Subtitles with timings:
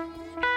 [0.00, 0.49] Bye.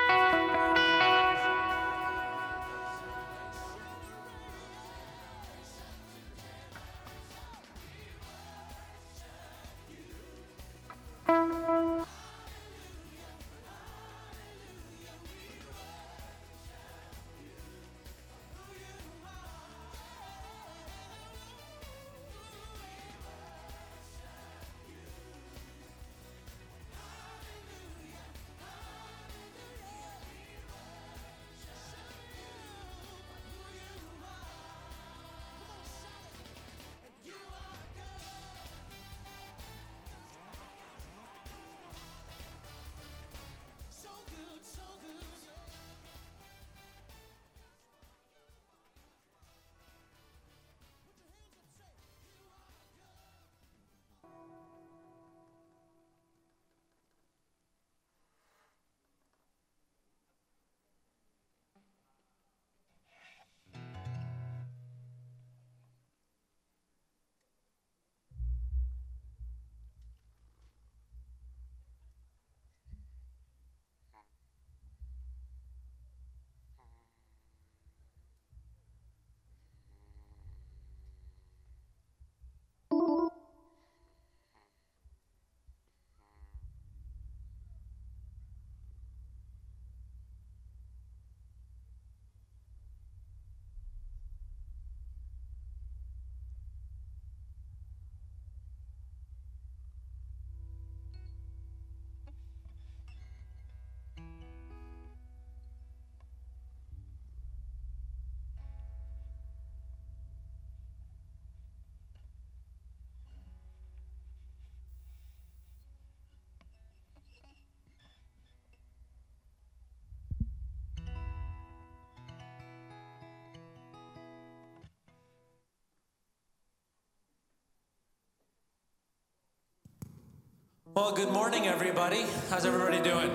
[130.96, 132.24] Well, good morning, everybody.
[132.52, 133.32] How's everybody doing?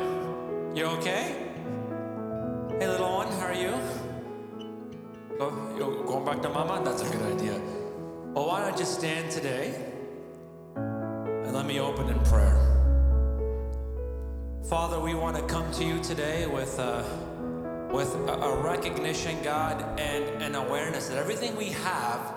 [0.77, 1.45] You okay?
[2.79, 3.73] Hey, little one, how are you?
[5.39, 6.81] Go, you're going back to mama?
[6.85, 7.61] That's a good idea.
[8.33, 9.75] Well, why don't you stand today
[10.77, 12.55] and let me open in prayer.
[14.69, 17.03] Father, we want to come to you today with, uh,
[17.91, 22.35] with a, a recognition, God, and an awareness that everything we have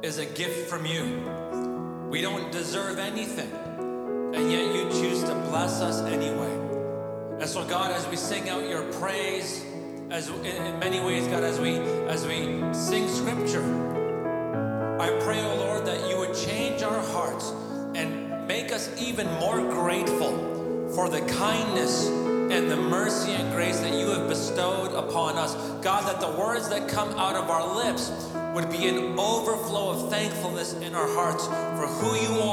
[0.00, 2.08] is a gift from you.
[2.08, 3.52] We don't deserve anything
[4.46, 6.52] and yet you choose to bless us anyway.
[7.40, 9.64] And so, God, as we sing out your praise,
[10.08, 13.64] as in, many ways, God, as we as we sing Scripture,
[15.00, 17.52] I pray, oh Lord, that you would change our hearts
[17.96, 23.98] and make us even more grateful for the kindness and the mercy and grace that
[23.98, 25.56] you have bestowed upon us.
[25.82, 28.12] God, that the words that come out of our lips
[28.54, 32.45] would be an overflow of thankfulness in our hearts for who you are,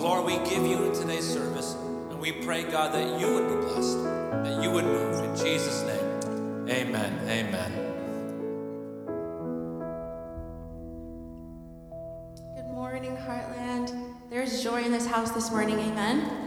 [0.00, 3.66] Lord, we give you in today's service, and we pray, God, that you would be
[3.66, 5.22] blessed, that you would move.
[5.22, 7.28] In Jesus' name, amen.
[7.28, 7.72] Amen.
[12.56, 14.14] Good morning, Heartland.
[14.30, 15.78] There's joy in this house this morning.
[15.78, 16.39] Amen.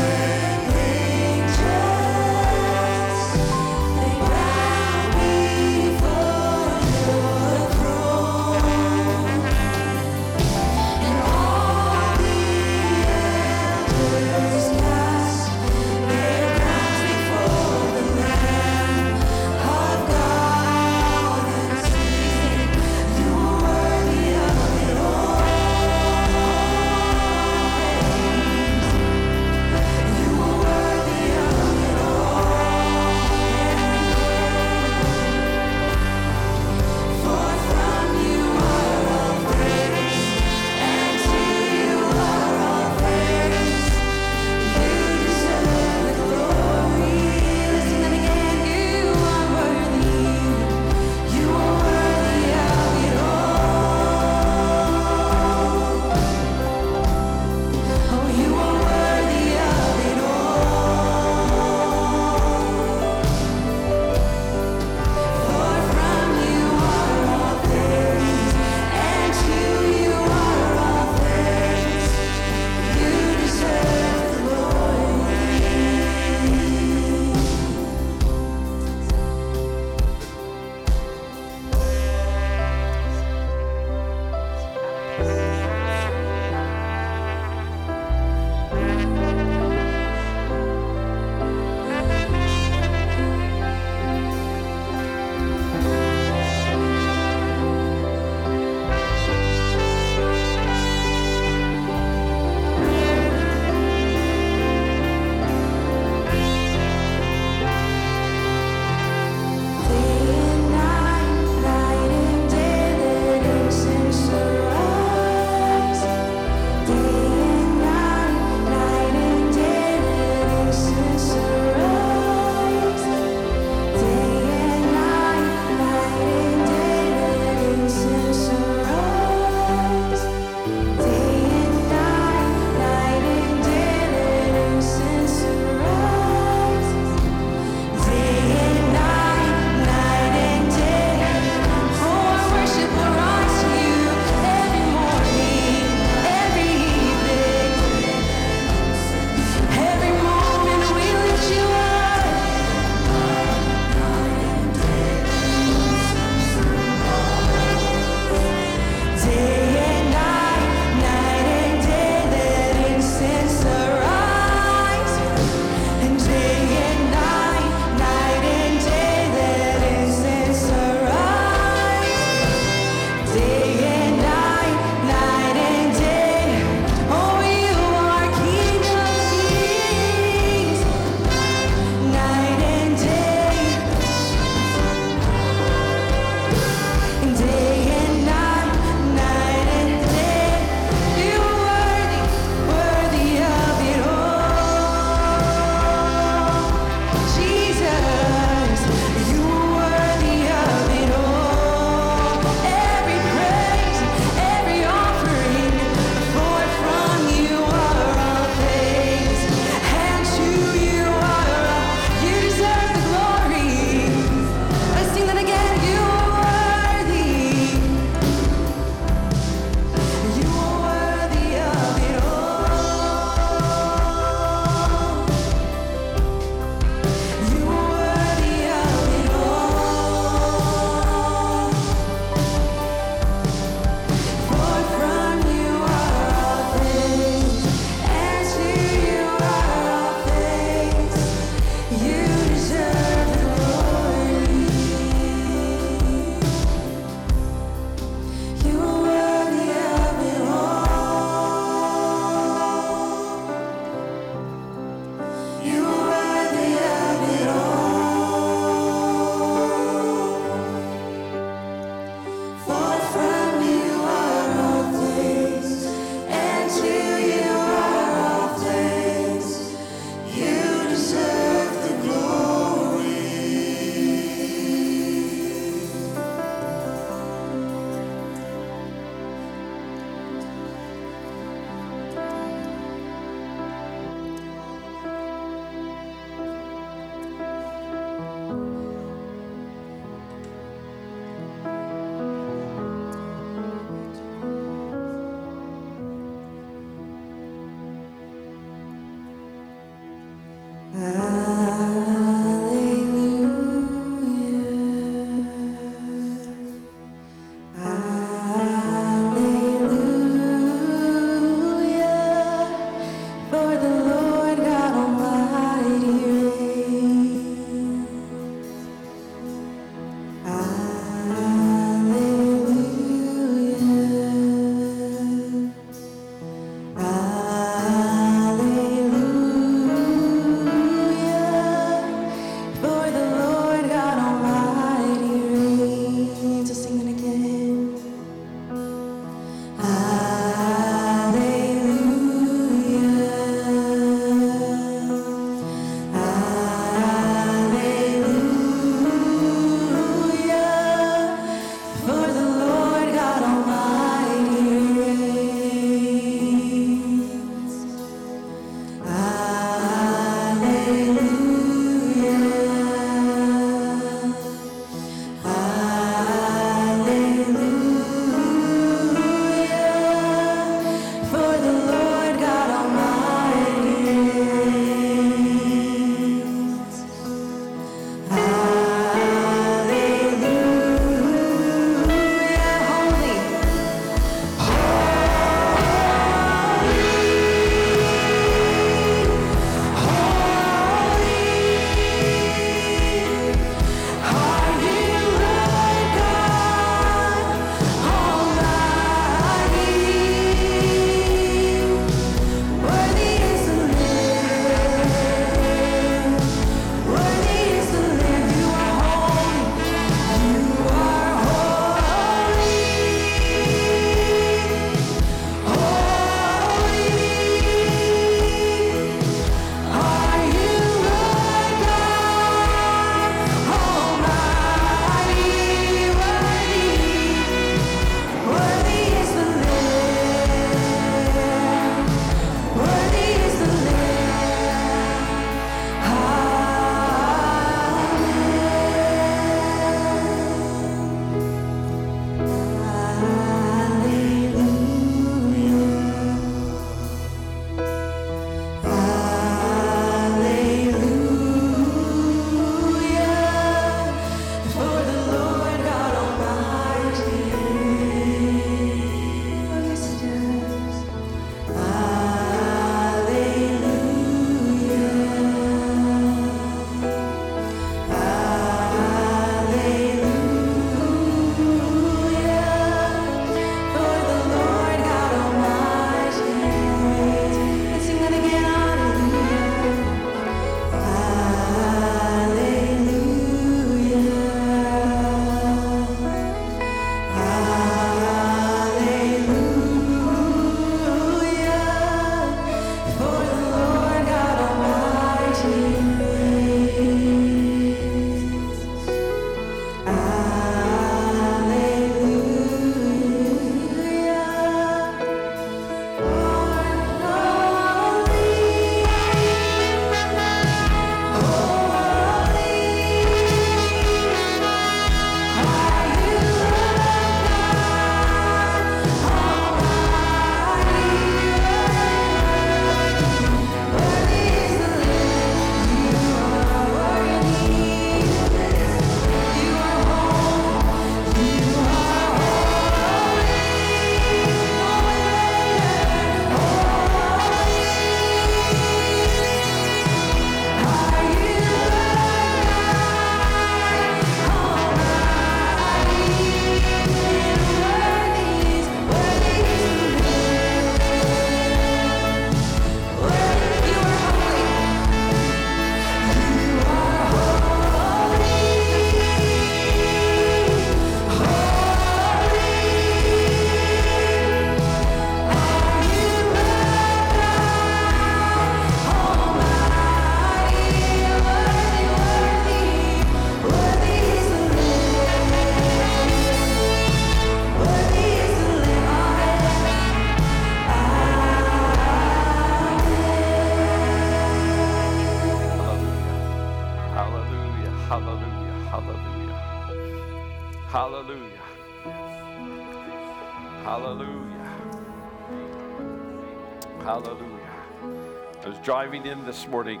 [599.52, 600.00] This morning,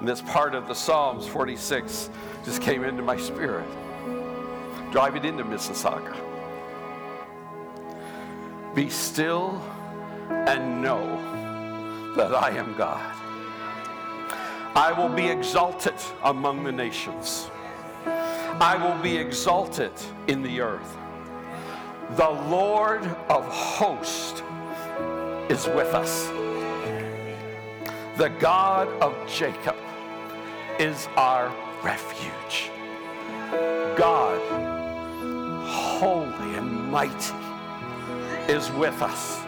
[0.00, 2.10] and this part of the Psalms 46
[2.44, 3.64] just came into my spirit.
[4.90, 6.16] Driving into Mississauga.
[8.74, 9.62] Be still
[10.28, 11.06] and know
[12.16, 13.14] that I am God.
[14.74, 15.94] I will be exalted
[16.24, 17.48] among the nations.
[18.04, 19.92] I will be exalted
[20.26, 20.96] in the earth.
[22.16, 24.42] The Lord of hosts
[25.48, 26.37] is with us.
[28.18, 29.76] The God of Jacob
[30.80, 31.54] is our
[31.84, 32.72] refuge.
[33.96, 34.40] God,
[35.64, 37.36] holy and mighty,
[38.52, 39.38] is with us.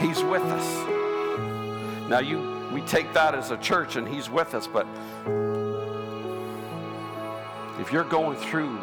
[0.00, 2.08] He's with us.
[2.08, 4.86] Now you we take that as a church and he's with us, but
[7.78, 8.80] if you're going through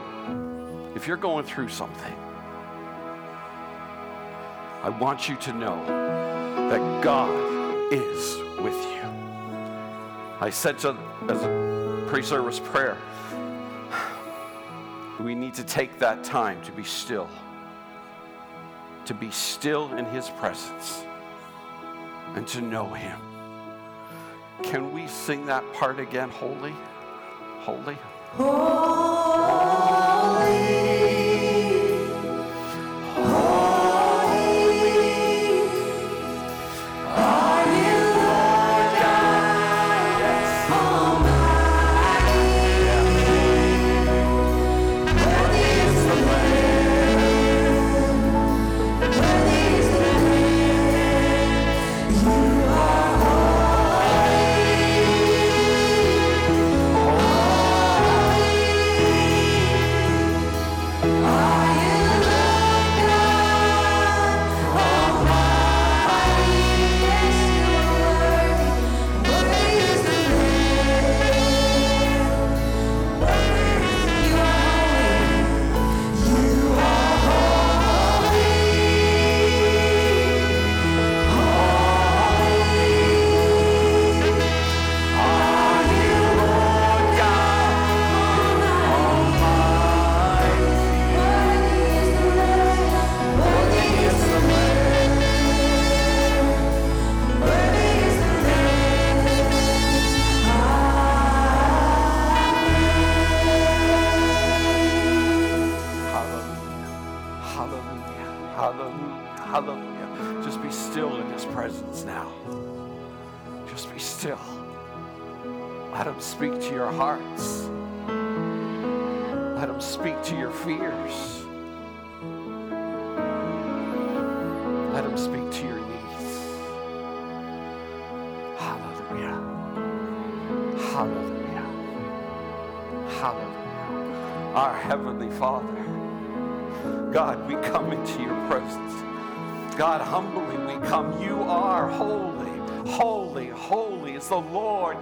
[0.93, 2.15] if you're going through something,
[4.83, 5.83] I want you to know
[6.69, 7.31] that God
[7.91, 9.01] is with you.
[10.41, 12.97] I said to as a pre-service prayer,
[15.19, 17.29] we need to take that time to be still.
[19.05, 21.03] To be still in his presence
[22.35, 23.19] and to know him.
[24.63, 26.29] Can we sing that part again?
[26.29, 26.73] Holy,
[27.61, 27.97] holy.
[30.39, 30.78] Hallelujah.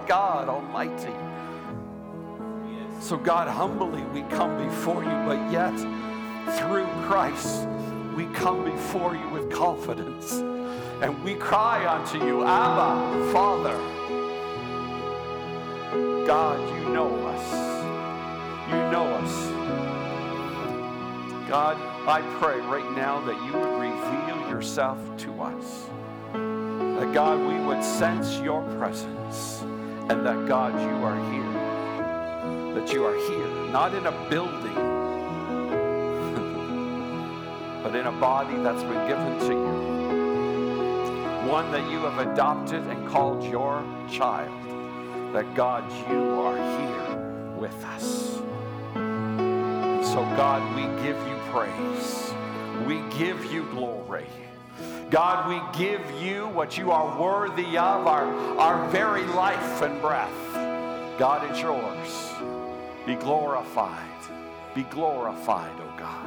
[0.08, 1.12] God Almighty.
[3.00, 5.78] So, God, humbly we come before you, but yet
[6.58, 7.68] through Christ
[8.16, 10.32] we come before you with confidence.
[11.02, 13.76] And we cry unto you, Abba, Father.
[16.26, 17.52] God, you know us.
[18.68, 19.48] You know us.
[21.48, 21.76] God,
[22.08, 25.84] I pray right now that you would reveal yourself to us.
[26.32, 29.64] That God, we would sense your presence.
[30.10, 31.52] And that God, you are here.
[32.74, 34.74] That you are here, not in a building,
[37.82, 39.88] but in a body that's been given to you.
[41.50, 44.54] One that you have adopted and called your child.
[45.34, 47.18] That God, you are here
[47.58, 48.40] with us.
[48.94, 52.32] And so, God, we give you praise.
[52.86, 54.26] We give you glory.
[55.10, 58.26] God, we give you what you are worthy of, our,
[58.58, 60.30] our very life and breath.
[61.18, 62.32] God, it's yours.
[63.06, 64.04] Be glorified.
[64.74, 66.26] Be glorified, oh God.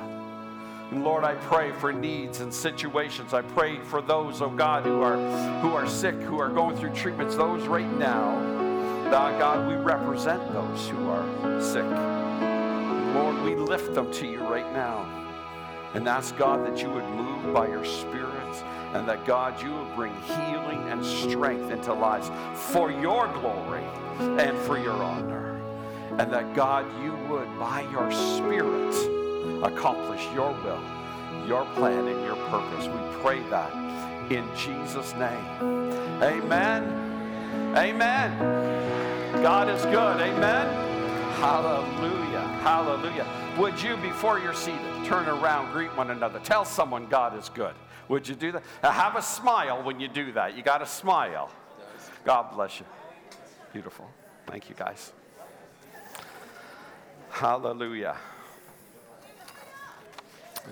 [0.91, 3.35] And Lord, I pray for needs and situations.
[3.35, 5.17] I pray for those, oh God, who are
[5.61, 8.39] who are sick, who are going through treatments, those right now.
[9.11, 11.85] Now, God, we represent those who are sick.
[13.13, 15.07] Lord, we lift them to you right now.
[15.93, 18.30] And ask God that you would move by your Spirit
[18.93, 22.29] and that God, you would bring healing and strength into lives
[22.71, 23.83] for your glory
[24.19, 25.61] and for your honor.
[26.17, 28.93] And that God, you would, by your Spirit,
[29.63, 30.81] accomplish your will
[31.47, 32.87] your plan and your purpose.
[32.87, 33.73] We pray that
[34.31, 35.45] in Jesus' name.
[36.21, 37.75] Amen.
[37.75, 39.41] Amen.
[39.41, 40.21] God is good.
[40.21, 40.67] Amen.
[41.39, 42.41] Hallelujah.
[42.61, 43.27] Hallelujah.
[43.57, 47.73] Would you, before you're seated, turn around, greet one another, tell someone God is good?
[48.11, 48.63] Would you do that?
[48.83, 50.57] Now have a smile when you do that.
[50.57, 51.49] You got to smile.
[52.25, 52.85] God bless you.
[53.71, 54.05] Beautiful.
[54.47, 55.13] Thank you, guys.
[57.29, 58.17] Hallelujah.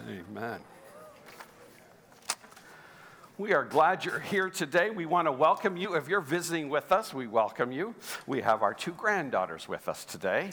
[0.05, 0.59] Amen.
[3.39, 4.89] We are glad you're here today.
[4.89, 5.95] We want to welcome you.
[5.95, 7.95] If you're visiting with us, we welcome you.
[8.27, 10.49] We have our two granddaughters with us today.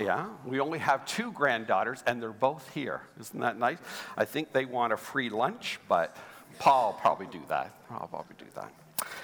[0.00, 3.02] Yeah, we only have two granddaughters, and they're both here.
[3.20, 3.78] Isn't that nice?
[4.16, 6.16] I think they want a free lunch, but
[6.58, 7.72] Paul probably do that.
[7.92, 8.72] I'll probably do that.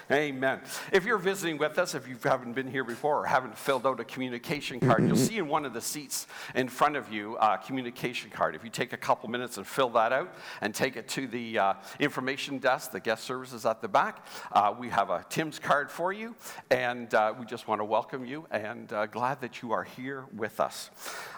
[0.09, 0.61] Amen.
[0.93, 3.99] If you're visiting with us, if you haven't been here before or haven't filled out
[3.99, 7.57] a communication card, you'll see in one of the seats in front of you a
[7.57, 8.55] communication card.
[8.55, 11.59] If you take a couple minutes and fill that out and take it to the
[11.59, 15.91] uh, information desk, the guest services at the back, uh, we have a Tim's card
[15.91, 16.35] for you,
[16.71, 20.23] and uh, we just want to welcome you and uh, glad that you are here
[20.33, 20.89] with us.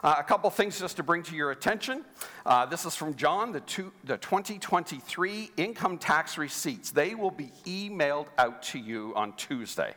[0.04, 2.06] Uh, a couple things just to bring to your attention.
[2.46, 6.92] Uh, this is from John, the, two, the 2023 income tax receipts.
[6.92, 9.94] They will be emailed out to you on Tuesday.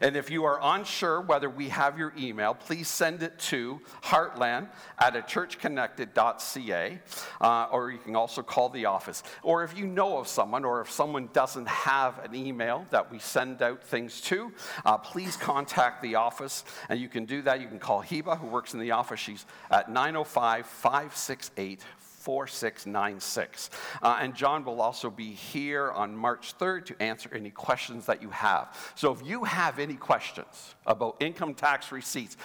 [0.00, 4.68] And if you are unsure whether we have your email, please send it to heartland
[4.98, 6.98] at a churchconnected.ca,
[7.40, 9.22] uh, or you can also call the office.
[9.42, 13.18] Or if you know of someone, or if someone doesn't have an email that we
[13.18, 14.52] send out things to,
[14.84, 16.64] uh, please contact the office.
[16.88, 17.60] And you can do that.
[17.60, 19.20] You can call Heba, who works in the office.
[19.20, 21.80] She's at 905 568
[22.24, 23.68] 4696.
[24.02, 28.22] Uh, and John will also be here on March 3rd to answer any questions that
[28.22, 28.74] you have.
[28.94, 32.38] So if you have any questions about income tax receipts,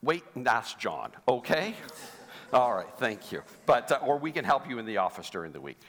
[0.00, 1.74] wait and ask John, okay?
[2.52, 3.42] All right, thank you.
[3.66, 5.80] But, uh, or we can help you in the office during the week.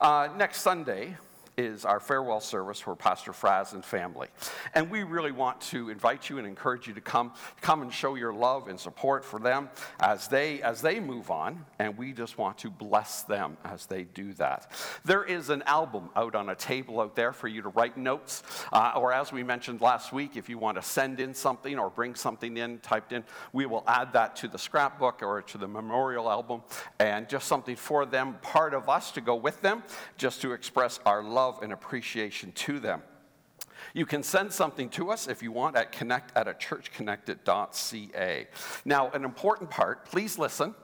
[0.00, 1.16] Uh, next Sunday,
[1.56, 4.28] is our farewell service for Pastor Fraz and family.
[4.74, 8.14] And we really want to invite you and encourage you to come, come and show
[8.14, 9.68] your love and support for them
[10.00, 11.64] as they, as they move on.
[11.78, 14.70] And we just want to bless them as they do that.
[15.04, 18.42] There is an album out on a table out there for you to write notes.
[18.72, 21.90] Uh, or as we mentioned last week, if you want to send in something or
[21.90, 25.68] bring something in typed in, we will add that to the scrapbook or to the
[25.68, 26.62] memorial album
[26.98, 29.82] and just something for them, part of us to go with them,
[30.16, 33.02] just to express our love and appreciation to them.
[33.92, 38.46] You can send something to us if you want at connect at a churchconnected.ca.
[38.84, 40.74] Now, an important part, please listen.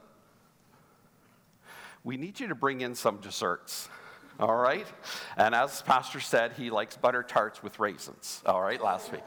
[2.05, 3.89] We need you to bring in some desserts.
[4.41, 4.87] All right?
[5.37, 8.43] And as Pastor said, he likes butter tarts with raisins.
[8.47, 9.23] All right, last week.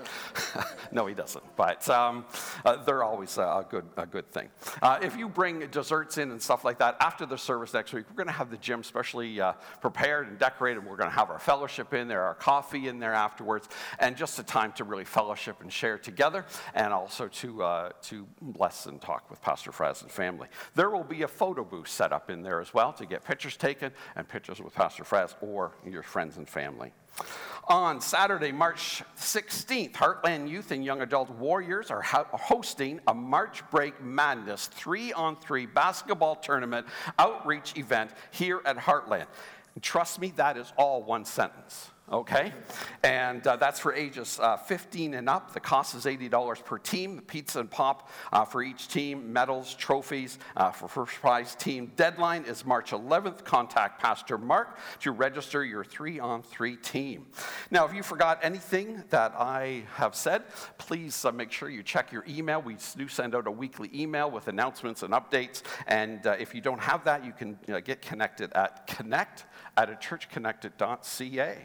[0.92, 1.44] no, he doesn't.
[1.56, 2.26] But um,
[2.66, 4.50] uh, they're always a good, a good thing.
[4.82, 8.06] Uh, if you bring desserts in and stuff like that after the service next week,
[8.10, 10.84] we're going to have the gym specially uh, prepared and decorated.
[10.84, 14.40] We're going to have our fellowship in there, our coffee in there afterwards, and just
[14.40, 19.00] a time to really fellowship and share together, and also to, uh, to bless and
[19.00, 20.48] talk with Pastor Fraz and family.
[20.74, 23.58] There will be a photo booth set up in there as well to get pictures
[23.58, 25.03] taken and pictures with Pastor
[25.42, 26.94] Or your friends and family.
[27.70, 34.02] On Saturday, March 16th, Heartland Youth and Young Adult Warriors are hosting a March Break
[34.02, 36.86] Madness three on three basketball tournament
[37.18, 39.28] outreach event here at Heartland.
[39.76, 42.54] And trust me, that is all one sentence okay?
[43.04, 45.54] And uh, that's for ages uh, 15 and up.
[45.54, 47.22] The cost is $80 per team.
[47.26, 51.92] Pizza and pop uh, for each team, medals, trophies uh, for first prize team.
[51.96, 53.44] Deadline is March 11th.
[53.44, 57.26] Contact Pastor Mark to register your three on three team.
[57.72, 60.44] Now, if you forgot anything that I have said,
[60.78, 62.62] please uh, make sure you check your email.
[62.62, 65.64] We do send out a weekly email with announcements and updates.
[65.88, 69.46] And uh, if you don't have that, you can get connected at connect
[69.78, 71.58] at a churchconnected.ca.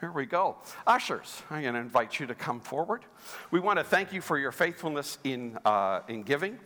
[0.00, 0.56] Here we go.
[0.86, 3.04] Ushers, I'm going to invite you to come forward.
[3.50, 6.58] We want to thank you for your faithfulness in, uh, in giving.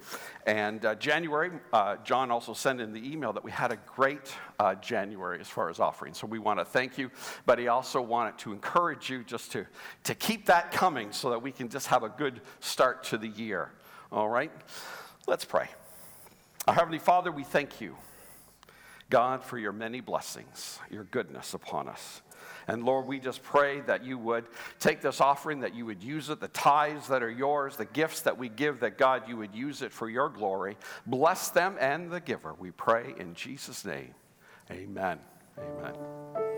[0.46, 4.32] And uh, January, uh, John also sent in the email that we had a great
[4.60, 6.14] uh, January as far as offering.
[6.14, 7.10] So we want to thank you,
[7.44, 9.66] but he also wanted to encourage you just to,
[10.04, 13.28] to keep that coming so that we can just have a good start to the
[13.28, 13.72] year.
[14.12, 14.52] All right?
[15.26, 15.66] Let's pray.
[16.68, 17.96] Our Heavenly Father, we thank you.
[19.10, 22.22] God, for your many blessings, your goodness upon us.
[22.66, 24.44] And Lord, we just pray that you would
[24.80, 28.22] take this offering, that you would use it, the tithes that are yours, the gifts
[28.22, 30.76] that we give, that God, you would use it for your glory.
[31.06, 32.54] Bless them and the giver.
[32.54, 34.14] We pray in Jesus' name.
[34.70, 35.18] Amen.
[35.58, 36.53] Amen.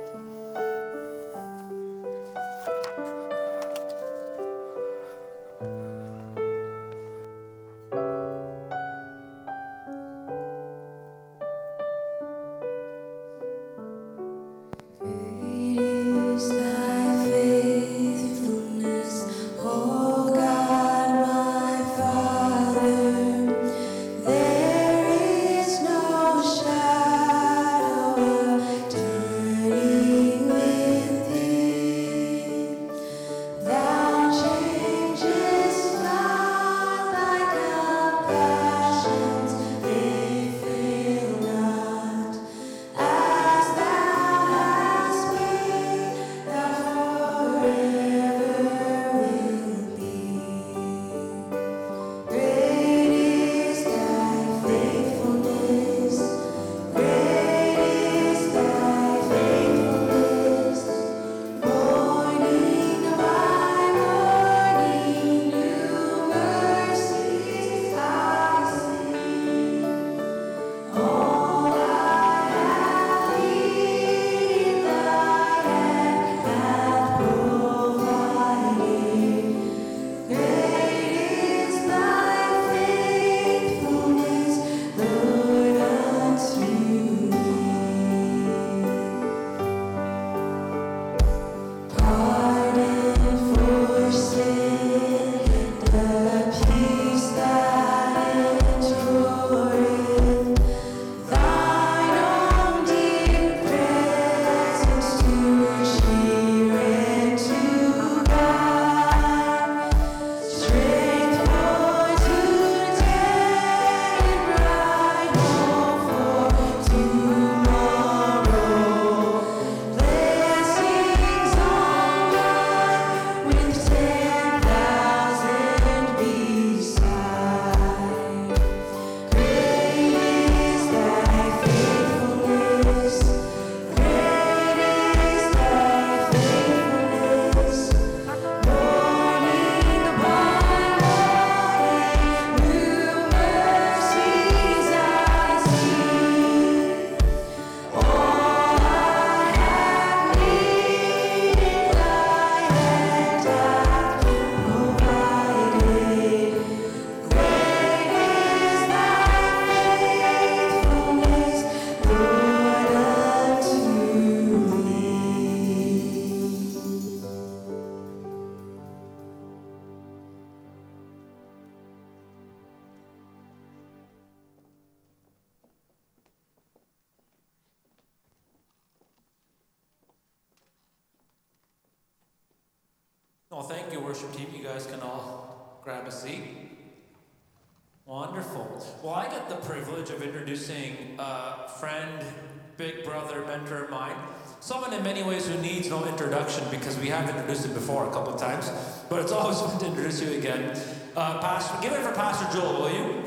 [196.96, 198.70] Because we have introduced him before a couple of times,
[199.08, 200.76] but it's always fun to introduce you again.
[201.16, 203.22] Uh, Pastor, give it for Pastor Joel, will you?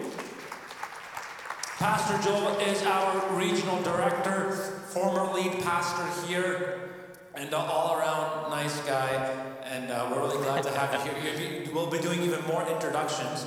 [1.77, 4.51] Pastor Joel is our regional director,
[4.89, 6.89] former lead pastor here,
[7.35, 9.33] and an all-around nice guy.
[9.63, 11.69] And uh, we're really glad to have you here.
[11.73, 13.45] We'll be doing even more introductions.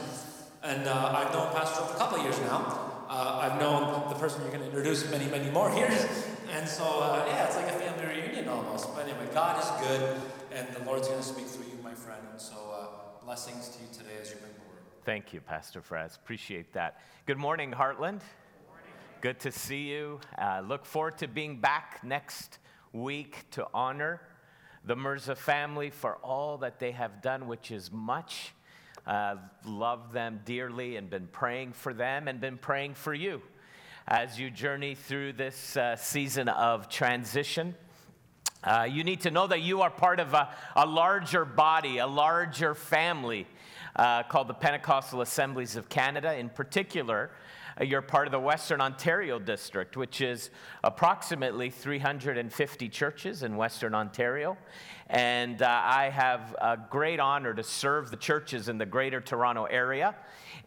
[0.62, 3.04] And uh, I've known Pastor for a couple of years now.
[3.08, 6.06] Uh, I've known the person you're going to introduce many, many more years.
[6.52, 8.94] And so, uh, yeah, it's like a family reunion almost.
[8.94, 10.20] But anyway, God is good,
[10.52, 12.20] and the Lord's going to speak through you, my friend.
[12.30, 14.82] And so, uh, blessings to you today as you bring the word.
[15.06, 16.14] Thank you, Pastor Fraz.
[16.16, 17.00] Appreciate that.
[17.24, 18.20] Good morning, Heartland.
[19.22, 20.20] Good to see you.
[20.36, 22.58] Uh, look forward to being back next
[22.92, 24.20] week to honor
[24.84, 28.52] the Mirza family for all that they have done, which is much.
[29.06, 33.40] Uh, love them dearly and been praying for them and been praying for you
[34.08, 37.74] as you journey through this uh, season of transition.
[38.64, 42.06] Uh, you need to know that you are part of a, a larger body, a
[42.06, 43.46] larger family
[43.96, 46.36] uh, called the Pentecostal Assemblies of Canada.
[46.36, 47.30] In particular,
[47.80, 50.50] uh, you're part of the Western Ontario District, which is
[50.84, 54.56] approximately 350 churches in Western Ontario.
[55.08, 59.64] And uh, I have a great honor to serve the churches in the Greater Toronto
[59.64, 60.14] Area.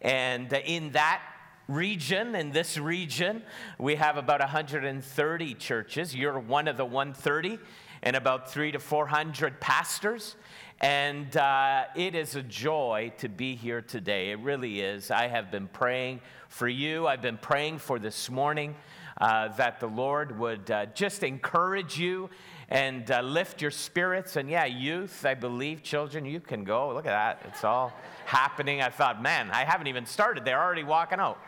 [0.02, 1.22] And uh, in that
[1.68, 3.42] region, in this region,
[3.78, 6.14] we have about 130 churches.
[6.14, 7.58] You're one of the 130,
[8.02, 10.36] and about three to 400 pastors.
[10.80, 14.30] And uh, it is a joy to be here today.
[14.30, 15.10] It really is.
[15.10, 17.06] I have been praying for you.
[17.06, 18.74] I've been praying for this morning
[19.18, 22.28] uh, that the Lord would uh, just encourage you
[22.68, 24.36] and uh, lift your spirits.
[24.36, 26.92] And yeah, youth, I believe, children, you can go.
[26.92, 27.42] Look at that.
[27.48, 27.92] It's all
[28.24, 28.82] happening.
[28.82, 30.44] I thought, man, I haven't even started.
[30.44, 31.38] They're already walking out.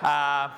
[0.00, 0.50] Uh,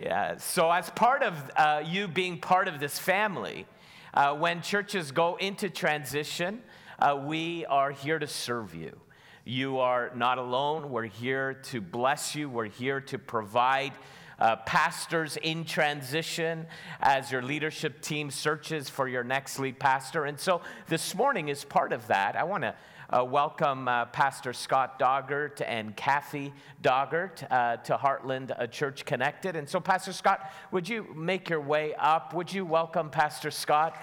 [0.00, 3.66] yeah, so as part of uh, you being part of this family,
[4.14, 6.62] uh, when churches go into transition,
[6.98, 8.98] uh, we are here to serve you.
[9.44, 10.90] You are not alone.
[10.90, 12.50] We're here to bless you.
[12.50, 13.92] We're here to provide
[14.38, 16.66] uh, pastors in transition
[17.00, 20.24] as your leadership team searches for your next lead pastor.
[20.24, 22.36] And so this morning is part of that.
[22.36, 22.74] I want to
[23.08, 29.54] uh, welcome uh, Pastor Scott Doggart and Kathy Doggart uh, to Heartland uh, Church Connected.
[29.54, 32.34] And so, Pastor Scott, would you make your way up?
[32.34, 33.96] Would you welcome Pastor Scott?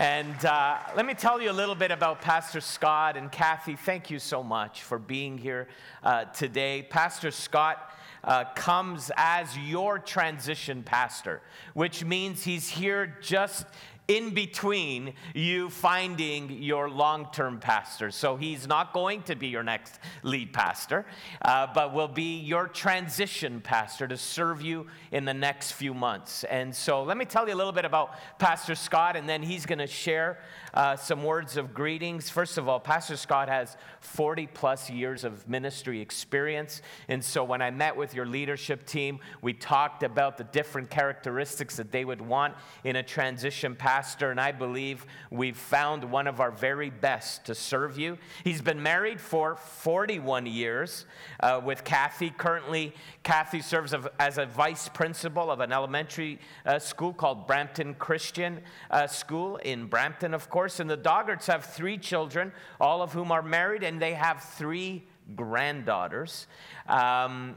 [0.00, 3.76] And uh, let me tell you a little bit about Pastor Scott and Kathy.
[3.76, 5.68] Thank you so much for being here
[6.02, 6.84] uh, today.
[6.90, 7.93] Pastor Scott
[8.24, 11.42] uh, comes as your transition pastor,
[11.74, 13.66] which means he's here just
[14.08, 18.10] in between you finding your long term pastor.
[18.10, 21.06] So he's not going to be your next lead pastor,
[21.42, 26.44] uh, but will be your transition pastor to serve you in the next few months.
[26.44, 29.64] And so let me tell you a little bit about Pastor Scott, and then he's
[29.64, 30.38] going to share
[30.74, 32.28] uh, some words of greetings.
[32.28, 36.82] First of all, Pastor Scott has 40 plus years of ministry experience.
[37.08, 41.76] And so when I met with your leadership team, we talked about the different characteristics
[41.76, 46.40] that they would want in a transition pastor, and I believe we've found one of
[46.40, 48.18] our very best to serve you.
[48.42, 51.06] He's been married for 41 years
[51.40, 52.30] uh, with Kathy.
[52.30, 58.60] Currently, Kathy serves as a vice principal of an elementary uh, school called Brampton Christian
[58.90, 60.63] uh, School in Brampton, of course.
[60.80, 65.04] And the Doggarts have three children, all of whom are married, and they have three
[65.36, 66.46] granddaughters.
[66.88, 67.56] Um,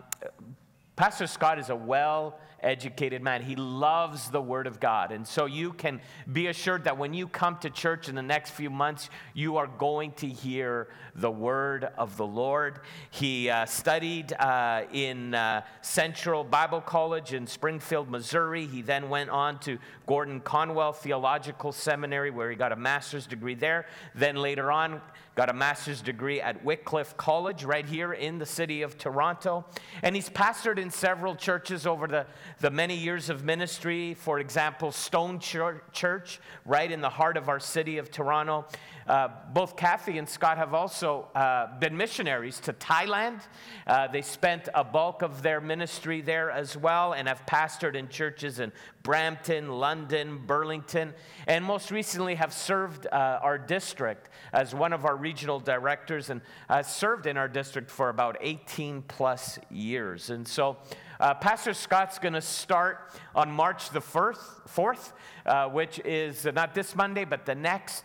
[0.95, 3.43] Pastor Scott is a well educated man.
[3.43, 5.11] He loves the Word of God.
[5.11, 6.01] And so you can
[6.31, 9.67] be assured that when you come to church in the next few months, you are
[9.67, 12.79] going to hear the Word of the Lord.
[13.09, 18.67] He uh, studied uh, in uh, Central Bible College in Springfield, Missouri.
[18.67, 23.55] He then went on to Gordon Conwell Theological Seminary, where he got a master's degree
[23.55, 23.87] there.
[24.13, 25.01] Then later on,
[25.35, 29.65] got a master's degree at Wycliffe College right here in the city of Toronto.
[30.01, 32.25] And he's pastored in several churches over the,
[32.59, 34.15] the many years of ministry.
[34.15, 38.65] For example, Stone Church, right in the heart of our city of Toronto.
[39.07, 43.41] Uh, both Kathy and Scott have also uh, been missionaries to Thailand.
[43.85, 48.09] Uh, they spent a bulk of their ministry there as well and have pastored in
[48.09, 51.13] churches in Brampton, London, Burlington,
[51.47, 56.41] and most recently have served uh, our district as one of our regional directors and
[56.67, 60.29] uh, served in our district for about 18 plus years.
[60.29, 60.77] And so,
[61.19, 64.37] Pastor Scott's going to start on March the 1st,
[64.67, 65.13] 4th,
[65.45, 68.03] uh, which is not this Monday, but the next.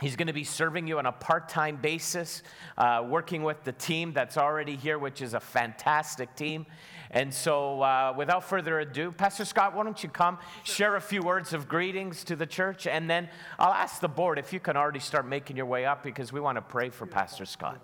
[0.00, 2.42] He's going to be serving you on a part time basis,
[2.76, 6.66] uh, working with the team that's already here, which is a fantastic team.
[7.10, 11.22] And so, uh, without further ado, Pastor Scott, why don't you come share a few
[11.22, 12.86] words of greetings to the church?
[12.86, 16.02] And then I'll ask the board if you can already start making your way up
[16.02, 17.80] because we want to pray for Pastor Scott.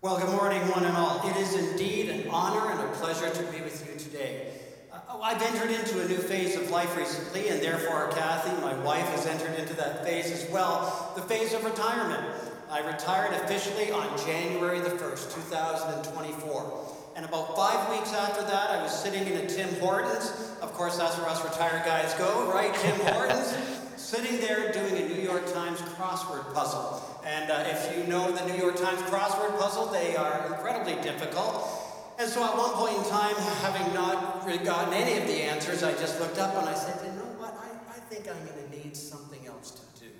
[0.00, 1.28] Well, good morning, one and all.
[1.28, 4.67] It is indeed an honor and a pleasure to be with you today.
[5.08, 9.08] Uh, I've entered into a new phase of life recently, and therefore, Kathy, my wife,
[9.08, 12.22] has entered into that phase as well the phase of retirement.
[12.70, 16.94] I retired officially on January the 1st, 2024.
[17.16, 20.54] And about five weeks after that, I was sitting in a Tim Hortons.
[20.60, 22.74] Of course, that's where us retired guys go, right?
[22.74, 23.56] Tim Hortons.
[23.96, 27.02] sitting there doing a New York Times crossword puzzle.
[27.24, 31.87] And uh, if you know the New York Times crossword puzzle, they are incredibly difficult.
[32.18, 35.84] And so at one point in time, having not really gotten any of the answers,
[35.84, 38.68] I just looked up and I said, you know what, I, I think I'm going
[38.68, 40.10] to need something else to do.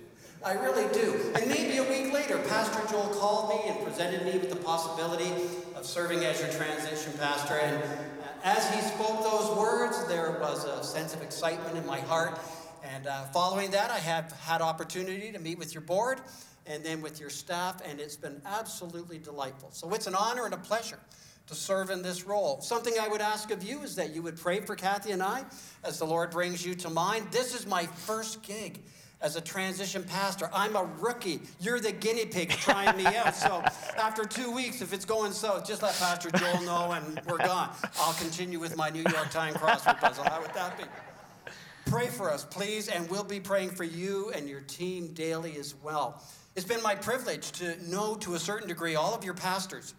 [0.41, 1.33] I really do.
[1.35, 5.29] And maybe a week later, Pastor Joel called me and presented me with the possibility
[5.75, 7.55] of serving as your transition pastor.
[7.55, 7.83] And
[8.45, 12.39] as he spoke those words, there was a sense of excitement in my heart.
[12.81, 16.21] And uh, following that, I have had opportunity to meet with your board
[16.65, 19.71] and then with your staff, and it's been absolutely delightful.
[19.73, 20.99] So it's an honor and a pleasure
[21.49, 22.61] to serve in this role.
[22.61, 25.43] Something I would ask of you is that you would pray for Kathy and I
[25.83, 27.25] as the Lord brings you to mind.
[27.31, 28.83] This is my first gig
[29.19, 30.47] as a transition pastor.
[30.53, 31.41] I'm a rookie.
[31.59, 33.35] You're the guinea pig trying me out.
[33.35, 33.63] So
[33.97, 37.71] after two weeks, if it's going south, just let Pastor Joel know and we're gone.
[37.99, 40.25] I'll continue with my New York Times crossword puzzle.
[40.25, 40.83] How would that be?
[41.87, 45.73] Pray for us, please, and we'll be praying for you and your team daily as
[45.83, 46.23] well.
[46.55, 49.95] It's been my privilege to know to a certain degree all of your pastors.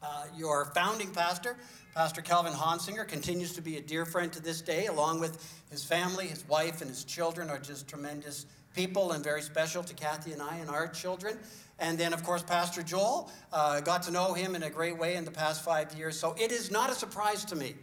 [0.00, 1.56] Uh, your founding pastor,
[1.92, 5.82] Pastor Calvin Honsinger, continues to be a dear friend to this day, along with his
[5.82, 8.46] family, his wife, and his children are just tremendous
[8.76, 11.36] people and very special to Kathy and I and our children.
[11.80, 15.16] And then, of course, Pastor Joel, uh, got to know him in a great way
[15.16, 16.16] in the past five years.
[16.18, 17.74] So it is not a surprise to me,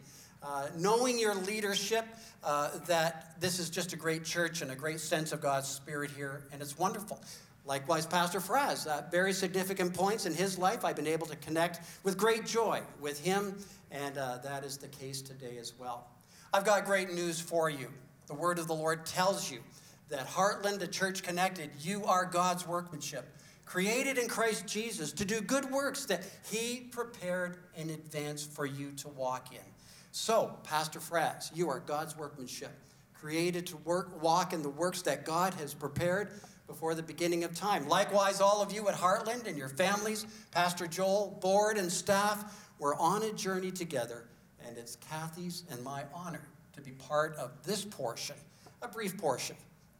[0.42, 2.06] uh, knowing your leadership,
[2.46, 6.12] uh, that this is just a great church and a great sense of God's Spirit
[6.12, 7.20] here, and it's wonderful.
[7.66, 10.86] Likewise, Pastor Fraz, uh, very significant points in his life.
[10.86, 13.58] I've been able to connect with great joy with him,
[13.90, 16.08] and uh, that is the case today as well.
[16.54, 17.92] I've got great news for you.
[18.28, 19.60] The word of the Lord tells you
[20.10, 23.26] that Heartland, the church connected, you are God's workmanship,
[23.66, 28.92] created in Christ Jesus to do good works that he prepared in advance for you
[28.92, 29.66] to walk in.
[30.12, 32.72] So, Pastor Fraz, you are God's workmanship,
[33.14, 36.30] created to work, walk in the works that God has prepared
[36.68, 37.88] before the beginning of time.
[37.88, 42.96] Likewise, all of you at Heartland and your families, Pastor Joel, board, and staff, we're
[42.96, 44.26] on a journey together,
[44.66, 48.36] and it's Kathy's and my honor to be part of this portion,
[48.82, 49.56] a brief portion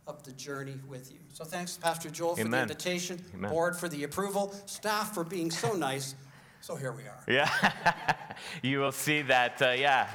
[0.08, 1.20] of the journey with you.
[1.34, 3.50] So thanks, Pastor Joel, for the invitation, Amen.
[3.50, 6.16] board for the approval, staff for being so nice.
[6.62, 7.24] So here we are.
[7.28, 8.14] Yeah,
[8.62, 10.10] you will see that, uh, yeah.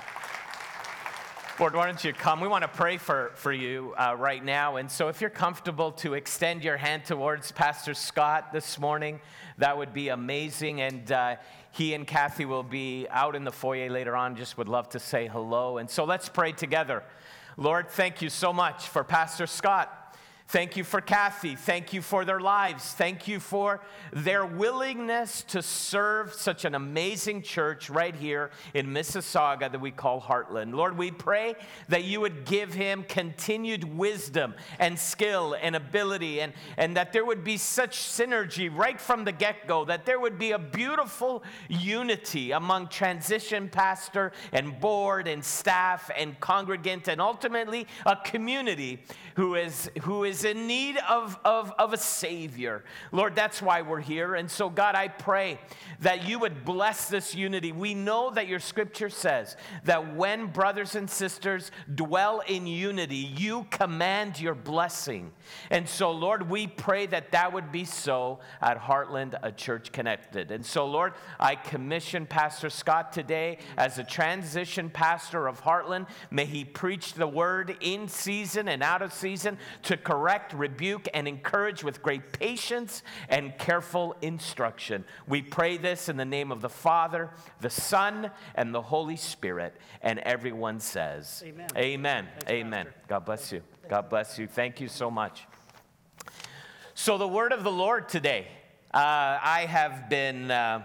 [1.61, 2.41] Lord, why don't you come?
[2.41, 4.77] We want to pray for, for you uh, right now.
[4.77, 9.21] And so, if you're comfortable to extend your hand towards Pastor Scott this morning,
[9.59, 10.81] that would be amazing.
[10.81, 11.37] And uh,
[11.71, 14.37] he and Kathy will be out in the foyer later on.
[14.37, 15.77] Just would love to say hello.
[15.77, 17.03] And so, let's pray together.
[17.59, 20.00] Lord, thank you so much for Pastor Scott.
[20.51, 21.55] Thank you for Kathy.
[21.55, 22.91] Thank you for their lives.
[22.95, 23.81] Thank you for
[24.13, 30.21] their willingness to serve such an amazing church right here in Mississauga that we call
[30.21, 30.75] Heartland.
[30.75, 31.55] Lord, we pray
[31.89, 37.25] that you would give him continued wisdom and skill and ability, and, and that there
[37.25, 41.45] would be such synergy right from the get go, that there would be a beautiful
[41.69, 48.99] unity among transition pastor and board and staff and congregant, and ultimately a community
[49.37, 52.85] who is, who is in need of, of, of a Savior.
[53.13, 54.35] Lord, that's why we're here.
[54.35, 55.59] And so, God, I pray
[56.01, 57.73] that you would bless this unity.
[57.73, 63.67] We know that your scripture says that when brothers and sisters dwell in unity, you
[63.71, 65.33] command your blessing.
[65.71, 70.51] And so, Lord, we pray that that would be so at Heartland, a church connected.
[70.51, 76.09] And so, Lord, I commission Pastor Scott today as a transition pastor of Heartland.
[76.31, 81.27] May he preach the word in season and out of season to correct, rebuke, and
[81.27, 85.05] encourage with great patience and careful instruction.
[85.27, 89.75] We pray this in the name of the Father, the Son, and the Holy Spirit.
[90.03, 91.69] And everyone says, Amen.
[91.77, 92.29] Amen.
[92.49, 92.87] Amen.
[93.09, 93.63] God bless you.
[93.89, 94.47] God bless you.
[94.47, 95.47] Thank you so much.
[96.95, 98.47] So, the word of the Lord today.
[98.93, 100.83] Uh, I have been uh,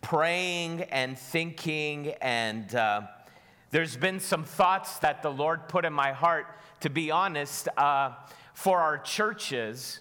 [0.00, 3.02] praying and thinking, and uh,
[3.70, 6.46] there's been some thoughts that the Lord put in my heart,
[6.80, 8.12] to be honest, uh,
[8.62, 10.00] for our churches.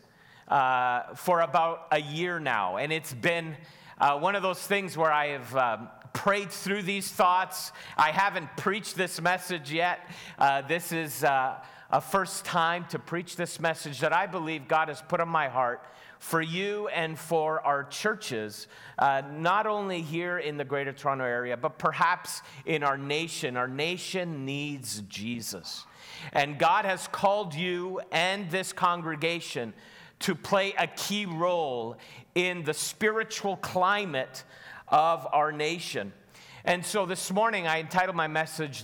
[0.51, 2.77] uh, for about a year now.
[2.77, 3.55] And it's been
[3.99, 7.71] uh, one of those things where I have um, prayed through these thoughts.
[7.97, 9.99] I haven't preached this message yet.
[10.37, 11.55] Uh, this is uh,
[11.89, 15.47] a first time to preach this message that I believe God has put on my
[15.47, 15.85] heart
[16.19, 18.67] for you and for our churches,
[18.99, 23.57] uh, not only here in the Greater Toronto Area, but perhaps in our nation.
[23.57, 25.85] Our nation needs Jesus.
[26.33, 29.73] And God has called you and this congregation
[30.19, 31.97] to play a key role
[32.35, 34.43] in the spiritual climate
[34.87, 36.13] of our nation.
[36.63, 38.83] And so this morning, I entitled my message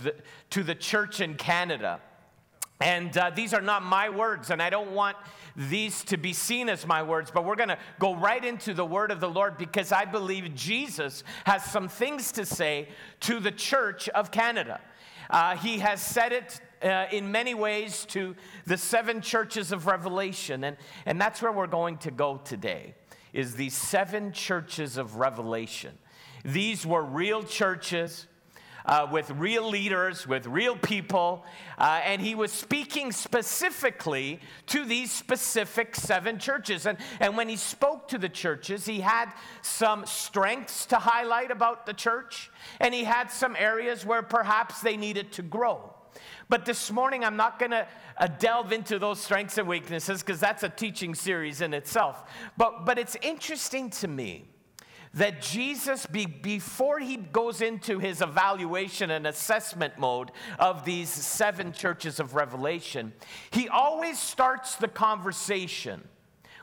[0.50, 2.00] To the Church in Canada.
[2.80, 5.16] And uh, these are not my words, and I don't want
[5.56, 8.84] these to be seen as my words, but we're going to go right into the
[8.84, 12.88] word of the Lord because I believe Jesus has some things to say
[13.20, 14.80] to the church of Canada.
[15.28, 18.34] Uh, he has said it uh, in many ways to
[18.66, 20.76] the seven churches of Revelation, and,
[21.06, 22.94] and that's where we're going to go today,
[23.32, 25.96] is these seven churches of Revelation.
[26.44, 28.26] These were real churches
[28.86, 31.44] uh, with real leaders, with real people,
[31.76, 36.86] uh, and he was speaking specifically to these specific seven churches.
[36.86, 41.84] And, and when he spoke to the churches, he had some strengths to highlight about
[41.84, 42.50] the church,
[42.80, 45.92] and he had some areas where perhaps they needed to grow.
[46.48, 47.86] But this morning, I'm not going to
[48.16, 52.30] uh, delve into those strengths and weaknesses because that's a teaching series in itself.
[52.56, 54.46] But, but it's interesting to me
[55.14, 61.72] that Jesus, be, before he goes into his evaluation and assessment mode of these seven
[61.72, 63.12] churches of Revelation,
[63.50, 66.06] he always starts the conversation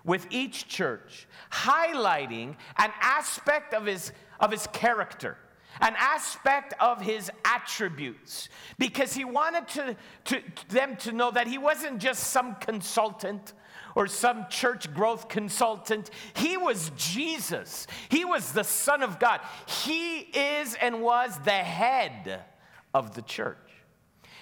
[0.04, 5.38] with each church, highlighting an aspect of his, of his character
[5.82, 9.96] an aspect of his attributes because he wanted to,
[10.26, 13.54] to, them to know that he wasn't just some consultant
[13.96, 16.10] or some church growth consultant.
[16.36, 17.88] He was Jesus.
[18.10, 19.40] He was the Son of God.
[19.66, 22.44] He is and was the head
[22.94, 23.58] of the church.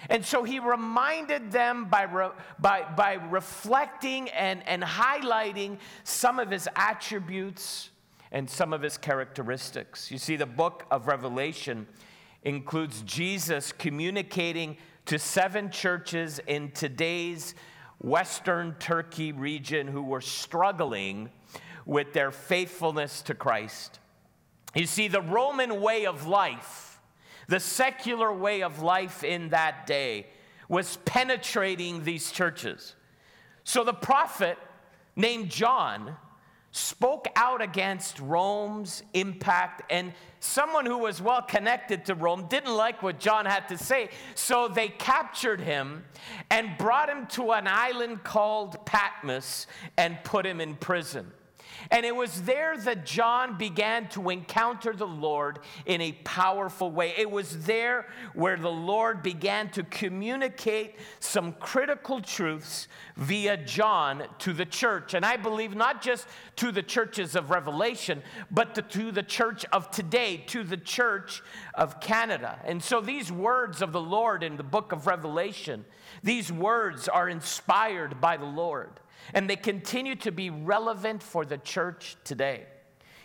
[0.09, 2.27] And so he reminded them by, re,
[2.59, 7.89] by, by reflecting and, and highlighting some of his attributes
[8.33, 10.11] and some of his characteristics.
[10.11, 11.87] You see, the book of Revelation
[12.41, 14.75] includes Jesus communicating
[15.05, 17.53] to seven churches in today's
[17.99, 21.29] Western Turkey region who were struggling
[21.85, 23.99] with their faithfulness to Christ.
[24.73, 26.99] You see, the Roman way of life,
[27.47, 30.25] the secular way of life in that day,
[30.67, 32.95] was penetrating these churches.
[33.63, 34.57] So the prophet
[35.15, 36.15] named John
[36.73, 43.03] spoke out against Rome's impact, and someone who was well connected to Rome didn't like
[43.03, 44.09] what John had to say.
[44.33, 46.03] So they captured him
[46.49, 49.67] and brought him to an island called Patmos
[49.97, 51.31] and put him in prison.
[51.91, 57.13] And it was there that John began to encounter the Lord in a powerful way.
[57.17, 64.53] It was there where the Lord began to communicate some critical truths via John to
[64.53, 65.13] the church.
[65.13, 66.27] And I believe not just
[66.57, 68.21] to the churches of Revelation,
[68.51, 72.59] but to, the church of today, to the church of Canada.
[72.65, 75.85] And so these words of the Lord in the book of Revelation,
[76.23, 78.99] these words are inspired by the Lord
[79.33, 82.65] and they continue to be relevant for the church today.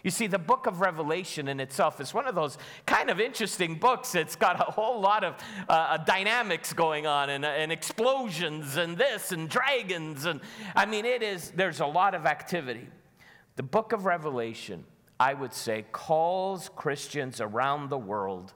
[0.05, 3.75] You see, the book of Revelation in itself is one of those kind of interesting
[3.75, 4.15] books.
[4.15, 5.35] It's got a whole lot of
[5.69, 10.25] uh, dynamics going on and, and explosions and this and dragons.
[10.25, 10.41] And
[10.77, 12.87] I mean, it is, there's a lot of activity.
[13.57, 14.85] The book of Revelation,
[15.19, 18.55] I would say, calls Christians around the world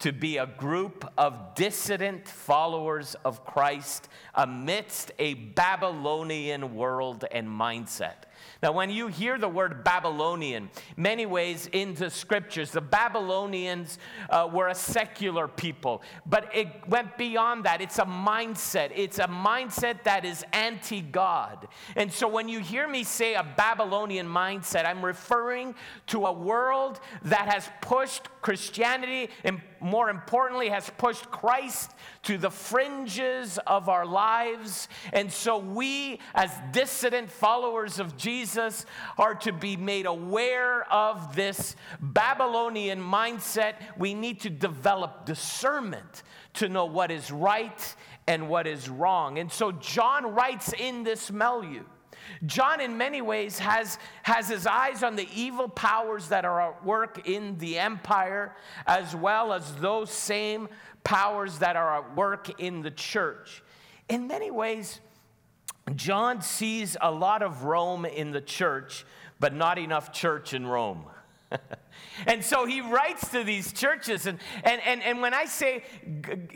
[0.00, 8.24] to be a group of dissident followers of Christ amidst a Babylonian world and mindset.
[8.62, 13.98] Now, when you hear the word Babylonian, many ways in the scriptures, the Babylonians
[14.28, 17.80] uh, were a secular people, but it went beyond that.
[17.80, 18.92] It's a mindset.
[18.94, 21.68] It's a mindset that is anti God.
[21.96, 25.74] And so when you hear me say a Babylonian mindset, I'm referring
[26.08, 31.92] to a world that has pushed Christianity and more importantly, has pushed Christ
[32.24, 34.88] to the fringes of our lives.
[35.12, 38.86] And so we, as dissident followers of Jesus,
[39.18, 43.74] are to be made aware of this Babylonian mindset.
[43.96, 46.22] We need to develop discernment
[46.54, 47.94] to know what is right
[48.26, 49.38] and what is wrong.
[49.38, 51.84] And so John writes in this milieu
[52.46, 56.84] John, in many ways, has, has his eyes on the evil powers that are at
[56.84, 58.54] work in the empire,
[58.86, 60.68] as well as those same
[61.04, 63.62] powers that are at work in the church.
[64.08, 65.00] In many ways,
[65.94, 69.04] John sees a lot of Rome in the church,
[69.38, 71.04] but not enough church in Rome.
[72.26, 74.26] and so he writes to these churches.
[74.26, 75.84] And, and, and, and when I say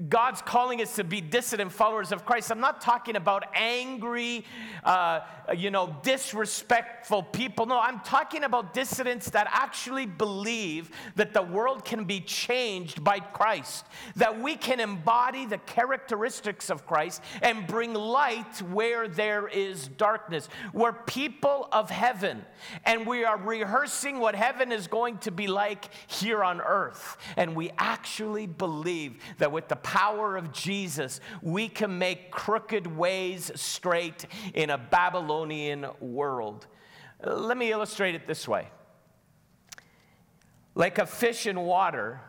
[0.08, 4.44] God's calling us to be dissident followers of Christ, I'm not talking about angry,
[4.84, 5.20] uh,
[5.56, 7.66] you know, disrespectful people.
[7.66, 13.20] No, I'm talking about dissidents that actually believe that the world can be changed by
[13.20, 13.86] Christ,
[14.16, 20.48] that we can embody the characteristics of Christ and bring light where there is darkness.
[20.72, 22.44] We're people of heaven,
[22.84, 27.16] and we are rehearsing what heaven is going to be like here on earth.
[27.36, 33.50] And we actually believe that with the power of Jesus, we can make crooked ways
[33.54, 36.66] straight in a Babylonian world.
[37.24, 38.68] Let me illustrate it this way
[40.74, 42.20] like a fish in water.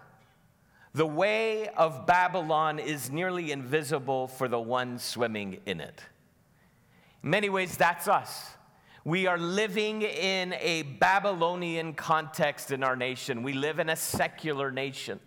[0.93, 6.01] The way of Babylon is nearly invisible for the one swimming in it.
[7.21, 8.54] In many ways, that's us.
[9.07, 13.43] We are living in a Babylonian context in our nation.
[13.43, 15.19] We live in a secular nation.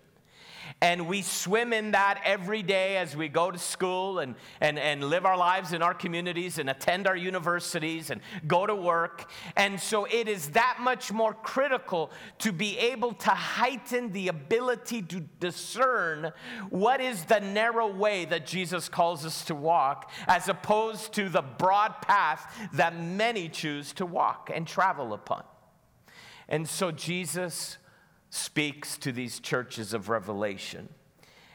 [0.81, 5.05] And we swim in that every day as we go to school and, and, and
[5.05, 9.31] live our lives in our communities and attend our universities and go to work.
[9.57, 15.03] And so it is that much more critical to be able to heighten the ability
[15.03, 16.33] to discern
[16.71, 21.43] what is the narrow way that Jesus calls us to walk, as opposed to the
[21.43, 25.43] broad path that many choose to walk and travel upon.
[26.49, 27.79] And so Jesus
[28.31, 30.89] speaks to these churches of Revelation.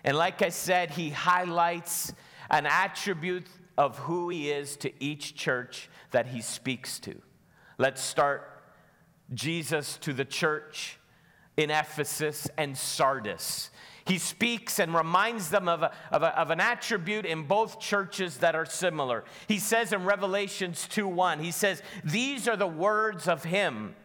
[0.04, 2.14] And like I said, he highlights
[2.50, 3.48] an attribute
[3.78, 7.16] of who he is to each church that he speaks to.
[7.78, 8.64] Let's start
[9.34, 11.00] Jesus to the church
[11.58, 13.70] in Ephesus and Sardis.
[14.06, 18.38] He speaks and reminds them of, a, of, a, of, an attribute in both churches
[18.38, 19.24] that are similar.
[19.48, 23.96] He says in Revelations 2 1, he says, These are the words of him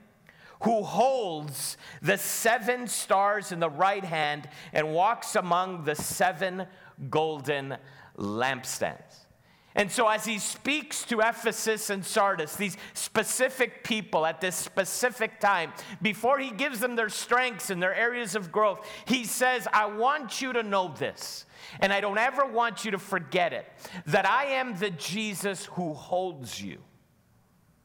[0.63, 6.67] who holds the seven stars in the right hand and walks among the seven
[7.11, 7.77] golden
[8.17, 9.27] lampstands.
[9.75, 15.39] And so, as he speaks to Ephesus and Sardis, these specific people at this specific
[15.39, 19.87] time, before he gives them their strengths and their areas of growth, he says, I
[19.87, 21.45] want you to know this,
[21.79, 23.67] and I don't ever want you to forget it,
[24.07, 26.79] that I am the Jesus who holds you.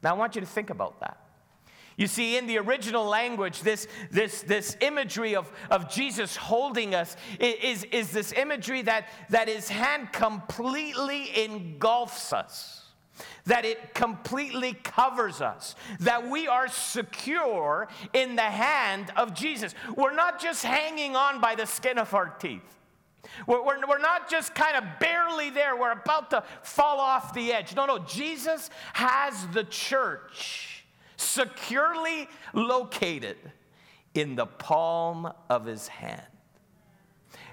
[0.02, 1.23] Now, I want you to think about that.
[1.96, 7.16] You see, in the original language, this, this, this imagery of, of Jesus holding us
[7.38, 12.82] is, is this imagery that, that his hand completely engulfs us,
[13.46, 19.74] that it completely covers us, that we are secure in the hand of Jesus.
[19.96, 22.62] We're not just hanging on by the skin of our teeth.
[23.46, 27.52] We're, we're, we're, not just kind of barely there, we're about to fall off the
[27.52, 27.74] edge.
[27.74, 30.73] No, no, Jesus has the church
[31.16, 33.36] securely located
[34.14, 36.22] in the palm of his hand.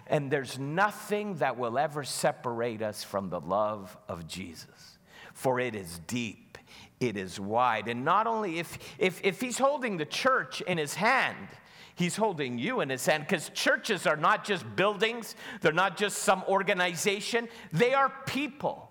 [0.07, 4.97] And there's nothing that will ever separate us from the love of Jesus,
[5.33, 6.57] for it is deep,
[6.99, 7.87] it is wide.
[7.87, 11.47] And not only if, if, if he's holding the church in his hand,
[11.95, 16.19] He's holding you in his hand because churches are not just buildings, they're not just
[16.19, 18.90] some organization, they are people.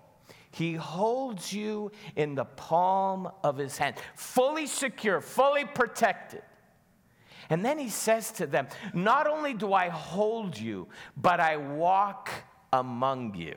[0.51, 6.41] He holds you in the palm of his hand, fully secure, fully protected.
[7.49, 10.87] And then he says to them, Not only do I hold you,
[11.17, 12.29] but I walk
[12.71, 13.55] among you.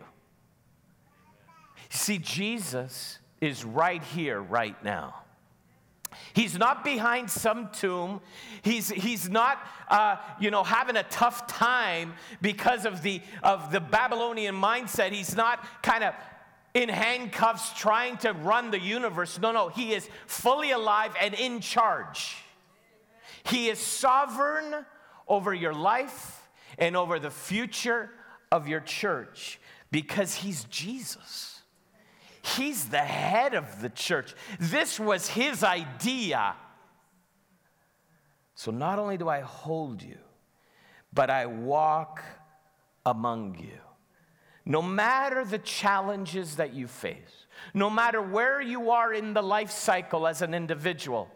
[1.90, 5.24] See, Jesus is right here, right now.
[6.32, 8.20] He's not behind some tomb.
[8.62, 13.80] He's, he's not, uh, you know, having a tough time because of the, of the
[13.80, 15.12] Babylonian mindset.
[15.12, 16.14] He's not kind of
[16.74, 19.38] in handcuffs trying to run the universe.
[19.40, 22.36] No, no, he is fully alive and in charge.
[23.44, 24.84] He is sovereign
[25.28, 28.10] over your life and over the future
[28.50, 29.60] of your church
[29.90, 31.62] because he's Jesus.
[32.42, 34.34] He's the head of the church.
[34.58, 36.56] This was his idea.
[38.54, 40.18] So not only do I hold you,
[41.12, 42.22] but I walk
[43.06, 43.78] among you.
[44.66, 49.70] No matter the challenges that you face, no matter where you are in the life
[49.70, 51.28] cycle as an individual,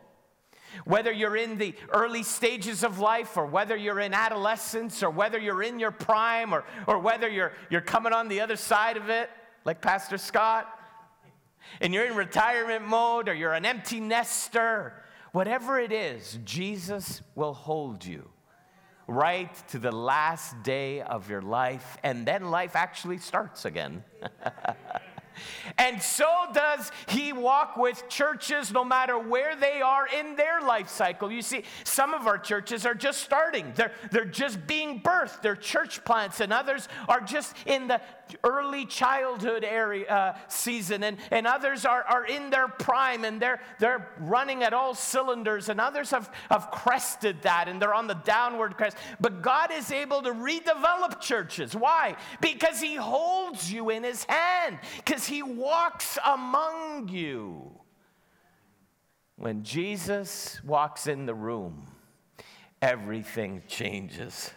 [0.84, 5.38] whether you're in the early stages of life or whether you're in adolescence or whether
[5.38, 9.08] you're in your prime or, or whether you're, you're coming on the other side of
[9.08, 9.30] it,
[9.64, 10.66] like Pastor Scott,
[11.80, 15.02] and you're in retirement mode or you're an empty nester,
[15.32, 18.28] whatever it is, Jesus will hold you
[19.08, 24.04] right to the last day of your life, and then life actually starts again.
[25.76, 30.88] And so does he walk with churches no matter where they are in their life
[30.88, 31.30] cycle.
[31.30, 35.56] You see, some of our churches are just starting, they're, they're just being birthed, they're
[35.56, 38.00] church plants, and others are just in the
[38.44, 43.60] early childhood area uh, season, and, and others are, are in their prime and they're,
[43.78, 48.14] they're running at all cylinders, and others have, have crested that and they're on the
[48.14, 48.96] downward crest.
[49.20, 51.74] But God is able to redevelop churches.
[51.74, 52.16] Why?
[52.40, 57.72] Because He holds you in His hand, because He walks among you.
[59.36, 61.86] When Jesus walks in the room,
[62.82, 64.50] everything changes.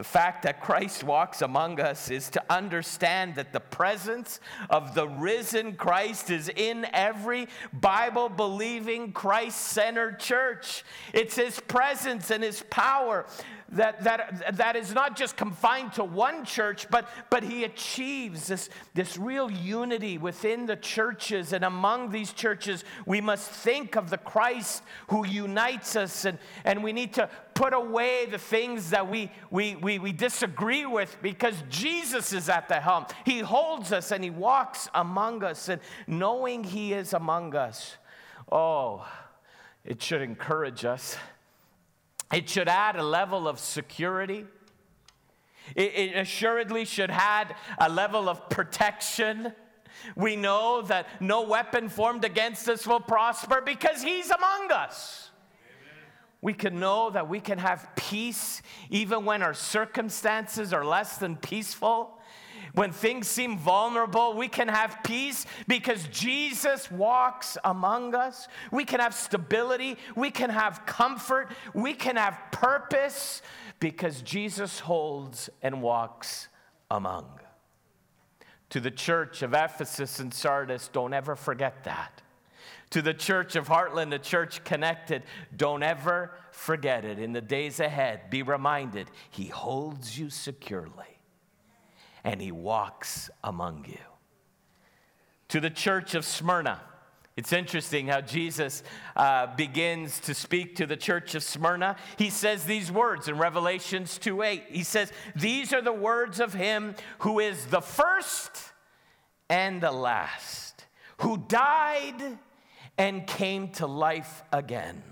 [0.00, 4.40] The fact that Christ walks among us is to understand that the presence
[4.70, 10.84] of the risen Christ is in every Bible believing, Christ centered church.
[11.12, 13.26] It's his presence and his power
[13.72, 18.68] that, that, that is not just confined to one church, but, but he achieves this,
[18.94, 21.52] this real unity within the churches.
[21.52, 26.82] And among these churches, we must think of the Christ who unites us, and, and
[26.82, 27.28] we need to
[27.60, 32.68] put away the things that we, we, we, we disagree with because Jesus is at
[32.68, 33.04] the helm.
[33.26, 37.98] He holds us and he walks among us, and knowing he is among us,
[38.50, 39.06] oh,
[39.84, 41.18] it should encourage us.
[42.32, 44.46] It should add a level of security.
[45.76, 49.52] It, it, assuredly should add a level of protection.
[50.16, 55.29] We know that no weapon formed against us will prosper because He's among us.
[56.42, 61.36] We can know that we can have peace even when our circumstances are less than
[61.36, 62.18] peaceful.
[62.74, 68.48] When things seem vulnerable, we can have peace because Jesus walks among us.
[68.70, 69.96] We can have stability.
[70.14, 71.50] We can have comfort.
[71.74, 73.42] We can have purpose
[73.80, 76.48] because Jesus holds and walks
[76.90, 77.40] among.
[78.70, 82.22] To the church of Ephesus and Sardis, don't ever forget that.
[82.90, 85.22] To the church of Heartland, the church connected,
[85.56, 87.18] don't ever forget it.
[87.18, 91.20] In the days ahead, be reminded, He holds you securely
[92.24, 93.98] and he walks among you.
[95.48, 96.80] To the church of Smyrna,
[97.36, 98.82] it's interesting how Jesus
[99.16, 101.96] uh, begins to speak to the church of Smyrna.
[102.18, 104.64] He says these words in Revelations 2 8.
[104.68, 108.50] He says, These are the words of him who is the first
[109.48, 110.84] and the last,
[111.18, 112.38] who died
[113.00, 115.02] and came to life again.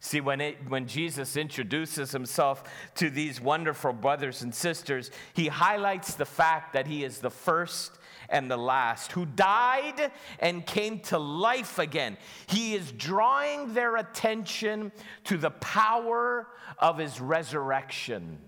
[0.00, 2.64] See, when, it, when Jesus introduces himself
[2.96, 7.92] to these wonderful brothers and sisters, he highlights the fact that he is the first
[8.28, 10.10] and the last, who died
[10.40, 12.16] and came to life again.
[12.48, 14.90] He is drawing their attention
[15.22, 16.48] to the power
[16.80, 18.40] of his resurrection.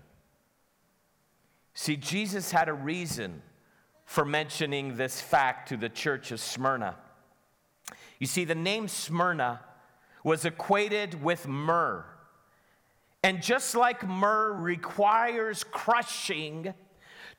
[1.73, 3.41] See, Jesus had a reason
[4.03, 6.97] for mentioning this fact to the church of Smyrna.
[8.19, 9.61] You see, the name Smyrna
[10.23, 12.05] was equated with myrrh.
[13.23, 16.73] And just like myrrh requires crushing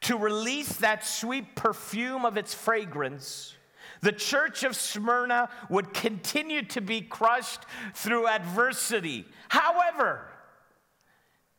[0.02, 3.56] to release that sweet perfume of its fragrance,
[4.00, 7.60] the church of Smyrna would continue to be crushed
[7.94, 9.26] through adversity.
[9.48, 10.28] However,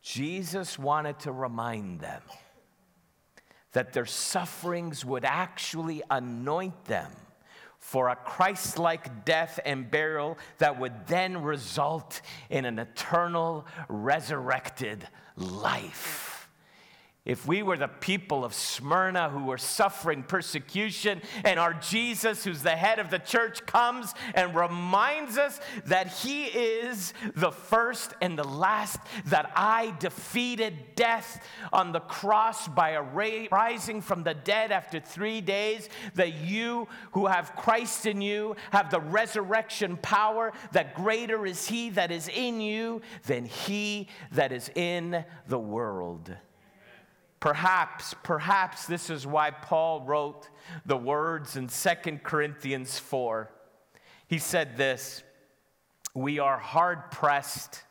[0.02, 2.22] Jesus wanted to remind them
[3.74, 7.12] that their sufferings would actually anoint them
[7.90, 12.22] for a Christ like death and burial that would then result
[12.52, 16.29] in an eternal resurrected life.
[17.26, 22.64] If we were the people of Smyrna who were suffering persecution, and our Jesus, who's
[22.64, 28.40] the head of the church, comes and reminds us that he is the first and
[28.40, 34.72] the last, that I defeated death on the cross by a rising from the dead
[34.72, 40.96] after three days, that you who have Christ in you have the resurrection power, that
[40.96, 46.34] greater is he that is in you than he that is in the world.
[47.40, 50.50] Perhaps, perhaps this is why Paul wrote
[50.86, 53.50] the words in 2 Corinthians 4.
[54.28, 55.24] He said this
[56.14, 57.84] We are hard pressed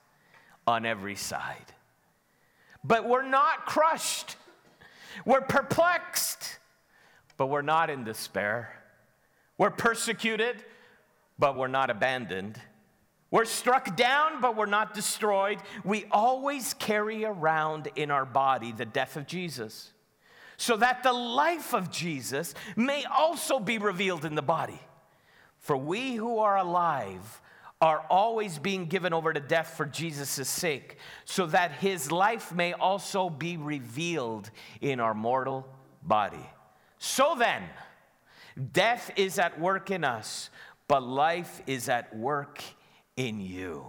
[0.67, 1.73] on every side,
[2.85, 4.37] but we're not crushed.
[5.25, 6.59] We're perplexed,
[7.37, 8.75] but we're not in despair.
[9.57, 10.63] We're persecuted,
[11.39, 12.61] but we're not abandoned.
[13.31, 15.59] We're struck down, but we're not destroyed.
[15.85, 19.93] We always carry around in our body the death of Jesus,
[20.57, 24.81] so that the life of Jesus may also be revealed in the body.
[25.59, 27.41] For we who are alive
[27.81, 32.73] are always being given over to death for Jesus' sake, so that his life may
[32.73, 34.51] also be revealed
[34.81, 35.69] in our mortal
[36.03, 36.49] body.
[36.99, 37.63] So then,
[38.73, 40.51] Death is at work in us,
[40.89, 42.63] but life is at work
[43.19, 43.85] in you.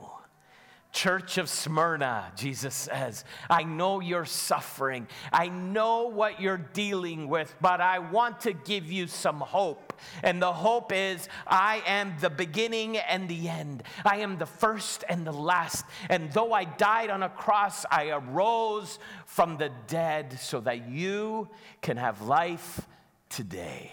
[0.91, 5.07] Church of Smyrna, Jesus says, I know you're suffering.
[5.31, 9.93] I know what you're dealing with, but I want to give you some hope.
[10.23, 13.83] And the hope is I am the beginning and the end.
[14.03, 15.85] I am the first and the last.
[16.09, 21.49] And though I died on a cross, I arose from the dead so that you
[21.83, 22.81] can have life
[23.29, 23.91] today.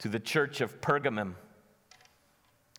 [0.00, 1.36] To the church of Pergamum,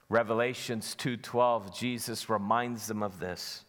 [0.10, 3.66] Revelations 2:12 Jesus reminds them of this.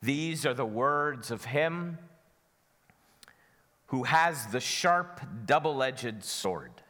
[0.00, 1.98] These are the words of him
[3.86, 6.82] who has the sharp double-edged sword.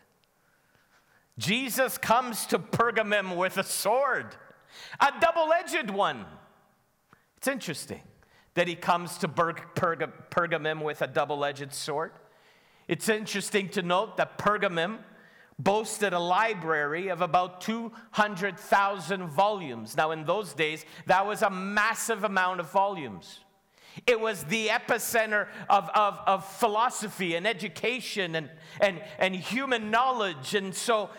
[1.39, 4.37] Jesus comes to Pergamum with a sword,
[5.01, 6.27] a double-edged one.
[7.39, 8.03] It's interesting
[8.53, 12.13] that he comes to Pergamum with a double-edged sword.
[12.87, 14.99] It's interesting to note that Pergamum
[15.63, 19.97] boasted a library of about 200,000 volumes.
[19.97, 23.41] Now, in those days, that was a massive amount of volumes.
[24.07, 28.51] It was the epicenter of, of, of philosophy and education and,
[28.81, 30.55] and, and human knowledge.
[30.55, 31.11] And so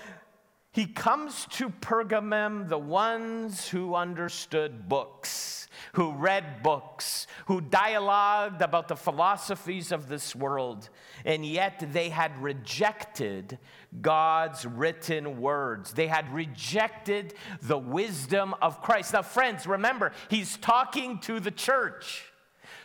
[0.72, 5.62] he comes to Pergamum, the ones who understood books
[5.94, 10.90] who read books, who dialogued about the philosophies of this world,
[11.26, 13.58] and yet they had rejected
[14.02, 15.94] God's written words.
[15.94, 19.14] They had rejected the wisdom of Christ.
[19.14, 22.32] Now, friends, remember, he's talking to the church.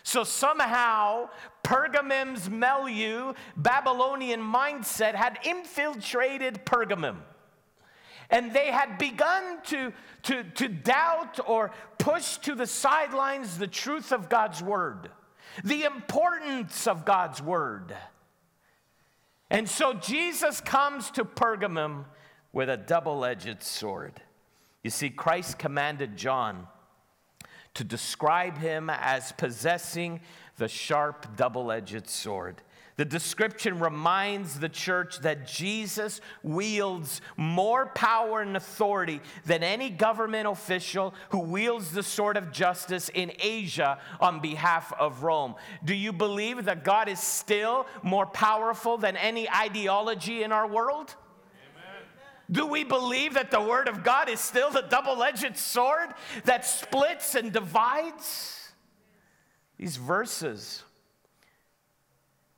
[0.03, 1.31] So somehow,
[1.65, 7.17] Pergamum's milieu, Babylonian mindset, had infiltrated Pergamum.
[8.31, 9.93] And they had begun to,
[10.25, 15.11] to, to doubt or push to the sidelines the truth of God's word,
[15.65, 17.95] the importance of God's word.
[19.51, 22.05] And so Jesus comes to Pergamum
[22.53, 24.21] with a double edged sword.
[24.83, 26.67] You see, Christ commanded John
[27.75, 30.21] to describe him as possessing
[30.57, 32.63] the sharp double edged sword.
[32.97, 40.49] The description reminds the church that Jesus wields more power and authority than any government
[40.49, 45.57] official who wields the sword of justice in Asia on behalf of Rome.
[45.85, 51.15] Do you believe that God is still more powerful than any ideology in our world?
[52.51, 56.15] Do we believe that the Word of God is still the double edged sword
[56.45, 58.73] that splits and divides?
[59.77, 60.83] These verses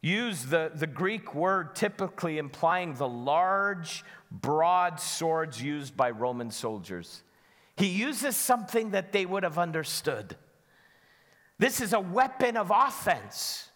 [0.00, 7.22] use the, the Greek word typically implying the large, broad swords used by Roman soldiers.
[7.76, 10.36] He uses something that they would have understood.
[11.58, 13.68] This is a weapon of offense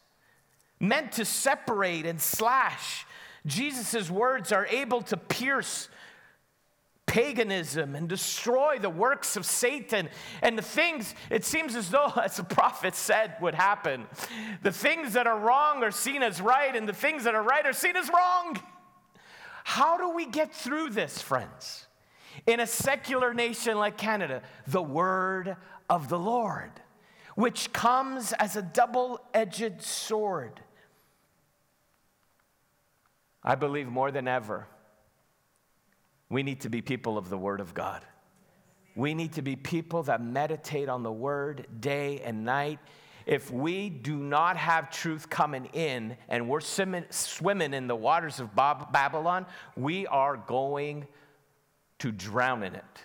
[0.78, 3.06] meant to separate and slash.
[3.46, 5.88] Jesus' words are able to pierce
[7.12, 10.08] paganism and destroy the works of Satan
[10.40, 14.06] and the things, it seems as though, as the prophet said, would happen.
[14.62, 17.66] The things that are wrong are seen as right, and the things that are right
[17.66, 18.58] are seen as wrong.
[19.64, 21.86] How do we get through this, friends?
[22.46, 25.56] In a secular nation like Canada, the word
[25.90, 26.72] of the Lord,
[27.34, 30.60] which comes as a double edged sword.
[33.44, 34.66] I believe more than ever
[36.32, 38.00] we need to be people of the Word of God.
[38.96, 42.78] We need to be people that meditate on the Word day and night.
[43.26, 48.56] If we do not have truth coming in and we're swimming in the waters of
[48.56, 49.44] Babylon,
[49.76, 51.06] we are going
[51.98, 53.02] to drown in it.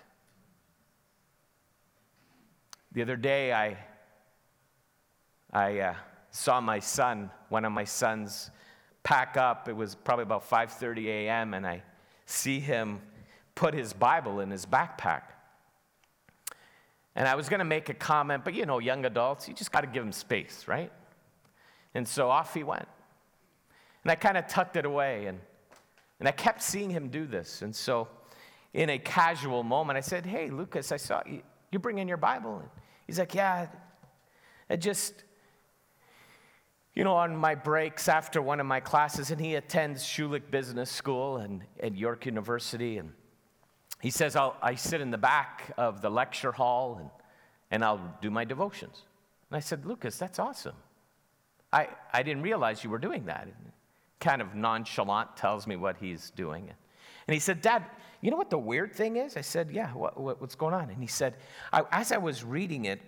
[2.93, 3.77] The other day, I,
[5.51, 5.95] I uh,
[6.31, 8.51] saw my son, one of my sons,
[9.03, 9.67] pack up.
[9.67, 11.83] It was probably about 5:30 a.m., and I
[12.25, 13.01] see him
[13.57, 15.23] put his Bible in his backpack.
[17.15, 19.71] And I was going to make a comment, but you know, young adults, you just
[19.71, 20.91] got to give them space, right?
[21.95, 22.87] And so off he went.
[24.03, 25.39] And I kind of tucked it away, and,
[26.19, 27.63] and I kept seeing him do this.
[27.63, 28.07] And so,
[28.75, 32.17] in a casual moment, I said, Hey, Lucas, I saw you, you bring in your
[32.17, 32.59] Bible.
[32.59, 32.69] And
[33.07, 33.65] he's like, Yeah,
[34.69, 35.23] I just,
[36.93, 40.91] you know, on my breaks after one of my classes, and he attends Schulich Business
[40.91, 42.99] School and at York University.
[42.99, 43.13] And
[43.99, 47.09] he says, I sit in the back of the lecture hall and,
[47.71, 49.03] and I'll do my devotions.
[49.49, 50.75] And I said, Lucas, that's awesome.
[51.73, 53.43] I, I didn't realize you were doing that.
[53.43, 53.71] And
[54.19, 56.69] kind of nonchalant tells me what he's doing.
[57.27, 57.83] And he said, Dad,
[58.21, 59.37] you know what the weird thing is?
[59.37, 60.89] I said, Yeah, what, what, what's going on?
[60.89, 61.35] And he said,
[61.71, 63.01] I, As I was reading it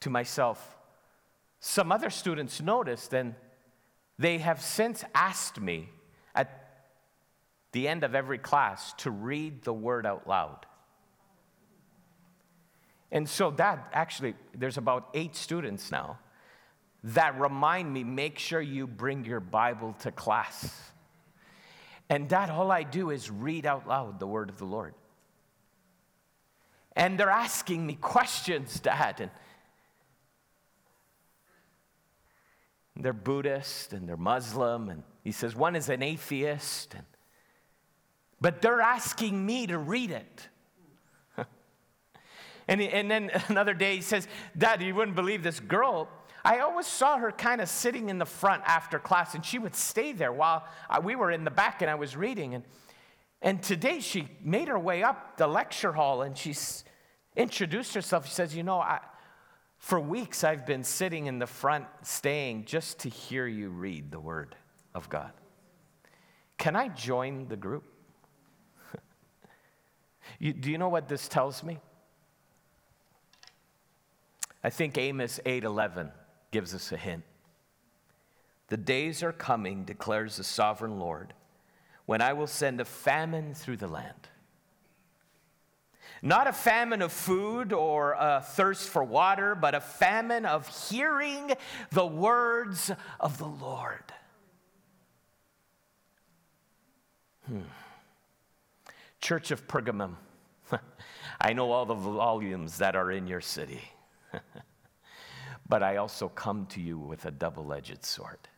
[0.00, 0.76] to myself,
[1.60, 3.34] some other students noticed and
[4.18, 5.88] they have since asked me
[7.76, 10.64] the end of every class to read the word out loud.
[13.12, 16.18] And so, that actually, there's about eight students now
[17.04, 20.90] that remind me make sure you bring your Bible to class.
[22.08, 24.94] And that all I do is read out loud the word of the Lord.
[26.92, 29.20] And they're asking me questions, Dad.
[29.20, 29.30] And
[33.04, 34.88] they're Buddhist and they're Muslim.
[34.88, 36.94] And he says one is an atheist.
[36.94, 37.04] And,
[38.40, 40.48] but they're asking me to read it.
[42.68, 46.08] and, and then another day he says, Dad, you wouldn't believe this girl
[46.46, 49.74] I always saw her kind of sitting in the front after class, and she would
[49.74, 50.64] stay there while
[51.02, 52.54] we were in the back and I was reading.
[52.54, 52.62] And,
[53.42, 56.54] and today she made her way up the lecture hall and she
[57.34, 58.28] introduced herself.
[58.28, 59.00] She says, You know, I,
[59.78, 64.20] for weeks I've been sitting in the front, staying just to hear you read the
[64.20, 64.54] Word
[64.94, 65.32] of God.
[66.58, 67.82] Can I join the group?
[70.38, 71.78] You, do you know what this tells me?
[74.62, 76.10] I think Amos 8:11
[76.50, 77.24] gives us a hint.
[78.68, 81.34] The days are coming, declares the sovereign Lord,
[82.04, 84.28] when I will send a famine through the land.
[86.22, 91.52] Not a famine of food or a thirst for water, but a famine of hearing
[91.90, 92.90] the words
[93.20, 94.12] of the Lord.
[97.46, 97.60] Hmm.
[99.20, 100.16] Church of Pergamum,
[101.40, 103.82] I know all the volumes that are in your city.
[105.68, 108.48] but I also come to you with a double edged sword.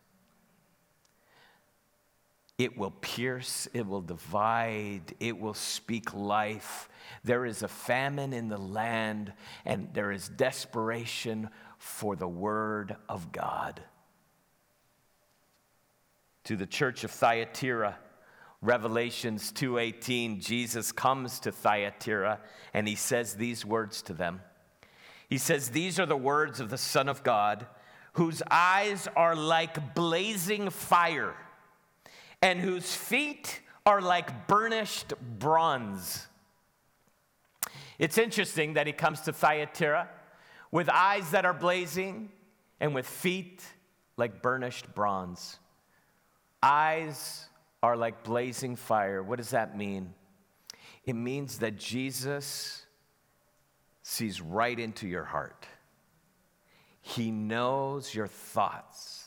[2.59, 6.89] It will pierce, it will divide, it will speak life.
[7.22, 9.32] There is a famine in the land,
[9.64, 13.80] and there is desperation for the word of God.
[16.44, 17.97] To the church of Thyatira,
[18.60, 22.40] Revelations 2:18 Jesus comes to Thyatira
[22.74, 24.40] and he says these words to them
[25.28, 27.66] he says, These are the words of the Son of God,
[28.14, 31.35] whose eyes are like blazing fire,
[32.40, 36.26] and whose feet are like burnished bronze.
[37.98, 40.09] It's interesting that he comes to Thyatira
[40.70, 42.30] with eyes that are blazing
[42.80, 43.62] and with feet
[44.16, 45.59] like burnished bronze.
[46.62, 47.47] Eyes
[47.82, 49.22] are like blazing fire.
[49.22, 50.14] What does that mean?
[51.05, 52.84] It means that Jesus
[54.02, 55.66] sees right into your heart.
[57.00, 59.24] He knows your thoughts,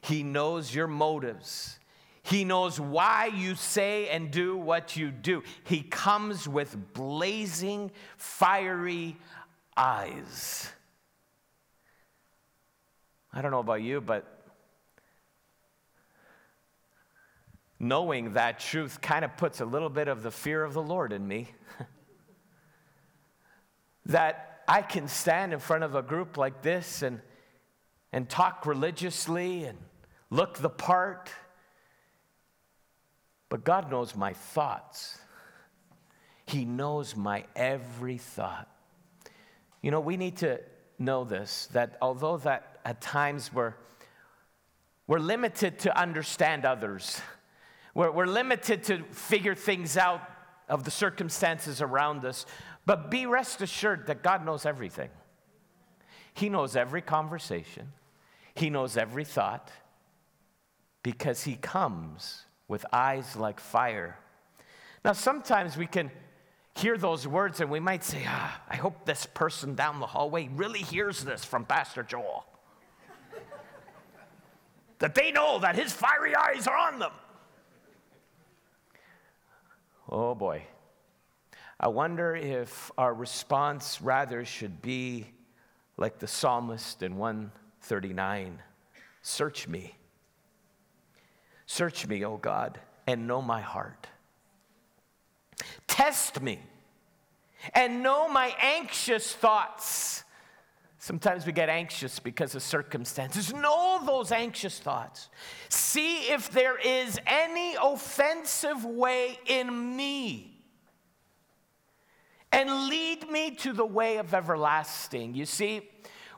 [0.00, 1.76] He knows your motives.
[2.22, 5.42] He knows why you say and do what you do.
[5.64, 9.16] He comes with blazing, fiery
[9.76, 10.70] eyes.
[13.32, 14.39] I don't know about you, but
[17.80, 21.14] knowing that truth kind of puts a little bit of the fear of the Lord
[21.14, 21.48] in me.
[24.06, 27.22] that I can stand in front of a group like this and,
[28.12, 29.78] and talk religiously and
[30.28, 31.30] look the part.
[33.48, 35.18] But God knows my thoughts.
[36.46, 38.68] He knows my every thought.
[39.80, 40.60] You know, we need to
[40.98, 43.72] know this that although that at times we're,
[45.06, 47.20] we're limited to understand others,
[47.94, 50.22] we're, we're limited to figure things out
[50.68, 52.46] of the circumstances around us,
[52.86, 55.10] but be rest assured that God knows everything.
[56.34, 57.92] He knows every conversation,
[58.54, 59.70] He knows every thought,
[61.02, 64.16] because He comes with eyes like fire.
[65.04, 66.10] Now, sometimes we can
[66.76, 70.48] hear those words and we might say, ah, I hope this person down the hallway
[70.54, 72.44] really hears this from Pastor Joel.
[74.98, 77.12] that they know that his fiery eyes are on them.
[80.10, 80.64] Oh boy.
[81.78, 85.32] I wonder if our response rather should be
[85.96, 88.60] like the psalmist in 139
[89.22, 89.94] Search me.
[91.66, 94.08] Search me, O God, and know my heart.
[95.86, 96.58] Test me
[97.74, 100.24] and know my anxious thoughts.
[101.02, 103.54] Sometimes we get anxious because of circumstances.
[103.54, 105.30] Know those anxious thoughts.
[105.70, 110.62] See if there is any offensive way in me
[112.52, 115.34] and lead me to the way of everlasting.
[115.34, 115.88] You see,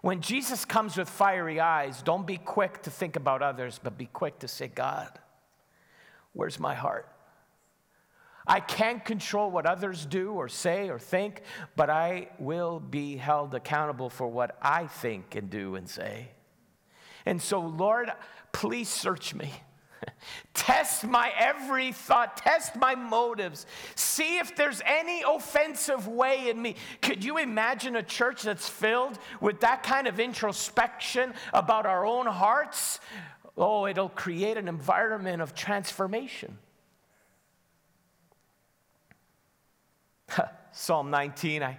[0.00, 4.06] when Jesus comes with fiery eyes, don't be quick to think about others, but be
[4.06, 5.18] quick to say, God,
[6.34, 7.11] where's my heart?
[8.46, 11.42] I can't control what others do or say or think,
[11.76, 16.30] but I will be held accountable for what I think and do and say.
[17.24, 18.10] And so, Lord,
[18.52, 19.52] please search me.
[20.54, 26.76] Test my every thought, test my motives, see if there's any offensive way in me.
[27.00, 32.26] Could you imagine a church that's filled with that kind of introspection about our own
[32.26, 33.00] hearts?
[33.56, 36.58] Oh, it'll create an environment of transformation.
[40.72, 41.78] Psalm 19, I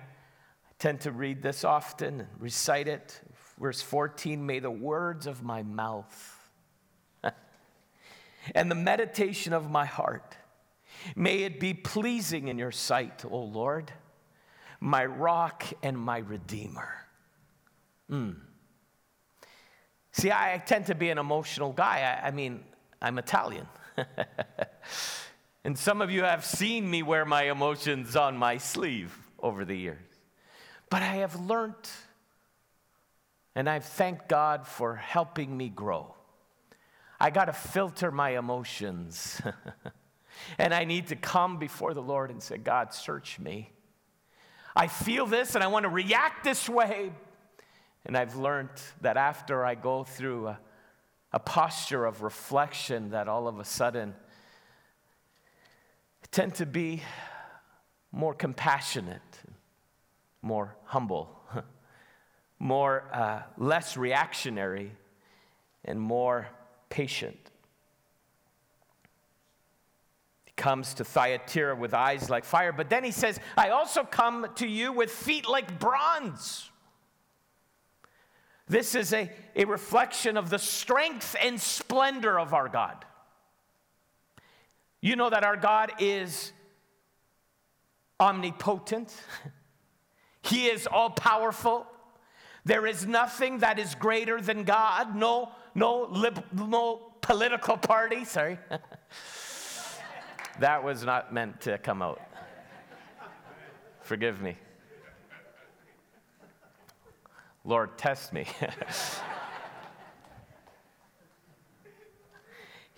[0.79, 3.21] tend to read this often and recite it.
[3.59, 6.49] Verse 14, may the words of my mouth
[8.55, 10.35] and the meditation of my heart,
[11.15, 13.91] may it be pleasing in your sight, O Lord,
[14.79, 16.89] my rock and my redeemer.
[18.11, 18.35] Mm.
[20.11, 22.19] See, I tend to be an emotional guy.
[22.21, 22.63] I, I mean,
[23.01, 23.67] I'm Italian.
[25.63, 29.75] and some of you have seen me wear my emotions on my sleeve over the
[29.75, 29.99] years.
[30.89, 31.89] But I have learned,
[33.55, 36.13] and I've thanked God for helping me grow.
[37.19, 39.41] I got to filter my emotions.
[40.57, 43.71] and I need to come before the Lord and say, God, search me.
[44.75, 47.11] I feel this and I want to react this way.
[48.05, 48.69] And I've learned
[49.01, 50.59] that after I go through a,
[51.31, 54.13] a posture of reflection, that all of a sudden
[56.33, 57.01] tend to be
[58.11, 59.21] more compassionate,
[60.41, 61.39] more humble,
[62.59, 64.91] more uh, less reactionary,
[65.85, 66.47] and more
[66.89, 67.37] patient.
[70.45, 74.47] He comes to Thyatira with eyes like fire, but then he says, I also come
[74.55, 76.71] to you with feet like bronze.
[78.67, 83.05] This is a, a reflection of the strength and splendor of our God.
[85.03, 86.53] You know that our God is
[88.21, 89.13] omnipotent,
[90.41, 91.85] He is all powerful.
[92.65, 95.15] There is nothing that is greater than God.
[95.15, 98.23] No, no, lib- no political party.
[98.25, 98.59] Sorry.
[100.59, 102.21] that was not meant to come out.
[104.01, 104.57] Forgive me.
[107.65, 108.45] Lord, test me.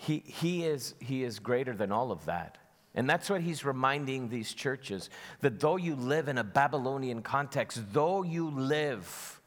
[0.05, 2.59] he, he, is, he is greater than all of that.
[2.93, 5.09] And that's what he's reminding these churches
[5.41, 9.41] that though you live in a Babylonian context, though you live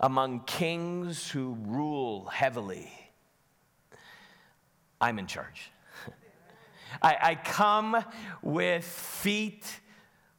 [0.00, 2.90] among kings who rule heavily,
[4.98, 5.70] I'm in charge.
[7.02, 8.02] I, I come
[8.42, 9.64] with feet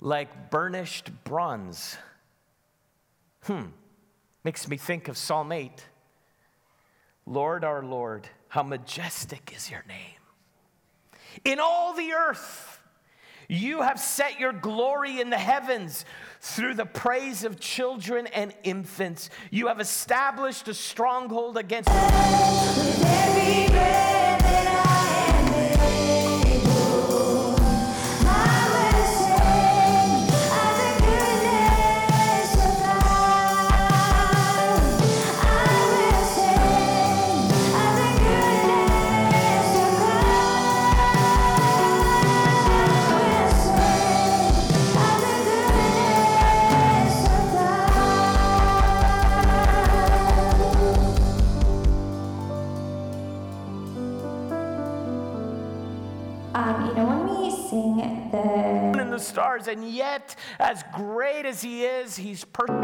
[0.02, 1.96] like burnished bronze.
[3.44, 3.66] Hmm,
[4.44, 5.86] makes me think of Psalm 8.
[7.28, 9.98] Lord, our Lord, how majestic is your name.
[11.44, 12.80] In all the earth,
[13.50, 16.04] you have set your glory in the heavens
[16.42, 19.30] through the praise of children and infants.
[19.52, 21.90] You have established a stronghold against.
[59.18, 62.84] The stars, and yet, as great as he is, he's perfect.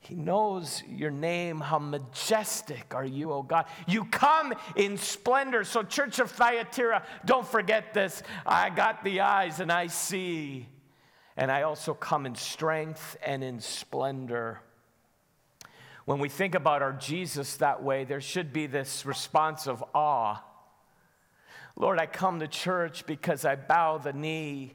[0.00, 1.60] He knows your name.
[1.60, 3.66] How majestic are you, O God?
[3.86, 5.62] You come in splendor.
[5.62, 8.22] So, Church of Thyatira, don't forget this.
[8.44, 10.68] I got the eyes and I see.
[11.36, 14.60] And I also come in strength and in splendor.
[16.06, 20.42] When we think about our Jesus that way, there should be this response of awe.
[21.80, 24.74] Lord, I come to church because I bow the knee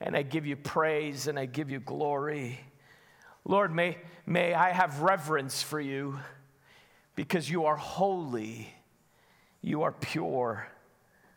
[0.00, 2.60] and I give you praise and I give you glory.
[3.44, 6.20] Lord, may, may I have reverence for you
[7.16, 8.72] because you are holy,
[9.60, 10.68] you are pure.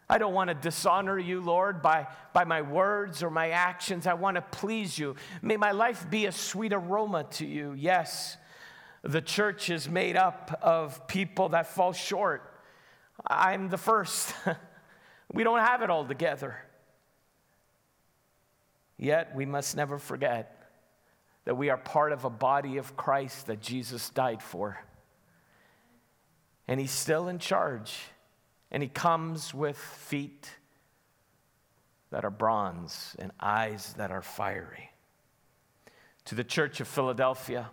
[0.07, 4.05] I don't want to dishonor you, Lord, by, by my words or my actions.
[4.05, 5.15] I want to please you.
[5.41, 7.73] May my life be a sweet aroma to you.
[7.75, 8.37] Yes,
[9.01, 12.53] the church is made up of people that fall short.
[13.25, 14.35] I'm the first.
[15.33, 16.55] we don't have it all together.
[18.97, 20.63] Yet we must never forget
[21.45, 24.79] that we are part of a body of Christ that Jesus died for.
[26.67, 27.99] And he's still in charge.
[28.71, 30.49] And he comes with feet
[32.11, 34.91] that are bronze and eyes that are fiery.
[36.25, 37.71] To the church of Philadelphia,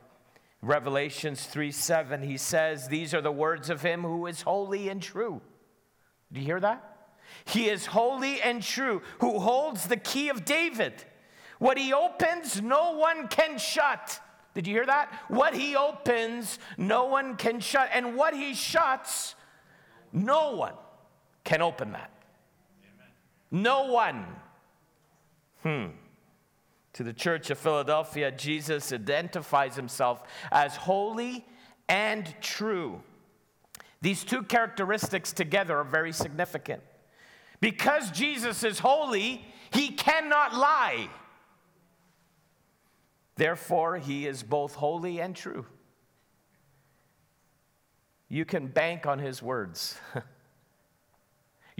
[0.62, 5.00] Revelations 3 7, he says, These are the words of him who is holy and
[5.00, 5.40] true.
[6.32, 6.89] Do you hear that?
[7.44, 11.04] He is holy and true, who holds the key of David.
[11.58, 14.20] What he opens, no one can shut.
[14.54, 15.12] Did you hear that?
[15.28, 17.90] What he opens, no one can shut.
[17.92, 19.34] And what he shuts,
[20.12, 20.74] no one
[21.44, 22.10] can open that.
[23.50, 24.26] No one.
[25.62, 25.86] Hmm.
[26.94, 31.46] To the church of Philadelphia, Jesus identifies himself as holy
[31.88, 33.02] and true.
[34.00, 36.82] These two characteristics together are very significant.
[37.60, 41.08] Because Jesus is holy, he cannot lie.
[43.36, 45.66] Therefore, he is both holy and true.
[48.28, 49.98] You can bank on his words.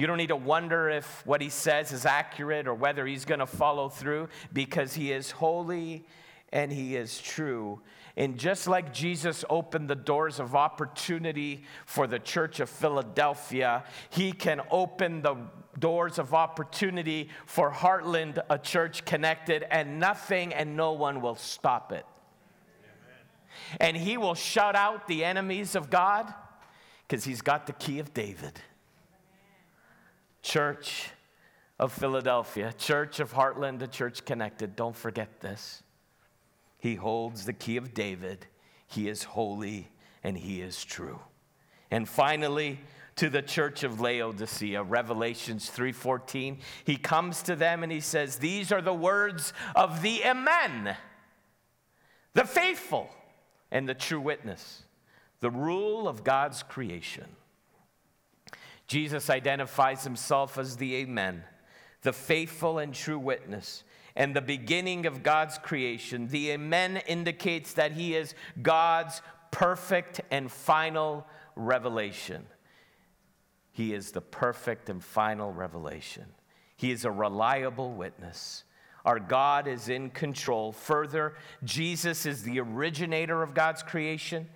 [0.00, 3.40] You don't need to wonder if what he says is accurate or whether he's going
[3.40, 6.06] to follow through because he is holy
[6.54, 7.82] and he is true.
[8.20, 14.32] And just like Jesus opened the doors of opportunity for the church of Philadelphia, he
[14.32, 15.36] can open the
[15.78, 21.92] doors of opportunity for Heartland, a church connected, and nothing and no one will stop
[21.92, 22.04] it.
[23.80, 26.30] And he will shut out the enemies of God
[27.08, 28.60] because he's got the key of David.
[30.42, 31.08] Church
[31.78, 35.82] of Philadelphia, Church of Heartland, the church connected, don't forget this.
[36.80, 38.46] He holds the key of David.
[38.86, 39.92] He is holy
[40.24, 41.20] and he is true.
[41.90, 42.80] And finally,
[43.16, 48.72] to the church of Laodicea, Revelations 3:14, he comes to them and he says, "These
[48.72, 50.96] are the words of the Amen,
[52.32, 53.14] the faithful
[53.70, 54.84] and the true witness,
[55.40, 57.36] the rule of God's creation."
[58.86, 61.44] Jesus identifies himself as the Amen,
[62.00, 63.84] the faithful and true witness,
[64.20, 66.28] and the beginning of God's creation.
[66.28, 71.26] The Amen indicates that he is God's perfect and final
[71.56, 72.44] revelation.
[73.72, 76.26] He is the perfect and final revelation.
[76.76, 78.64] He is a reliable witness.
[79.06, 80.72] Our God is in control.
[80.72, 84.50] Further, Jesus is the originator of God's creation.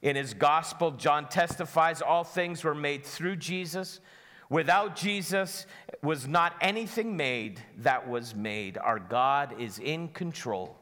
[0.00, 3.98] In his gospel, John testifies all things were made through Jesus.
[4.50, 5.66] Without Jesus
[6.02, 8.78] was not anything made that was made.
[8.78, 10.78] Our God is in control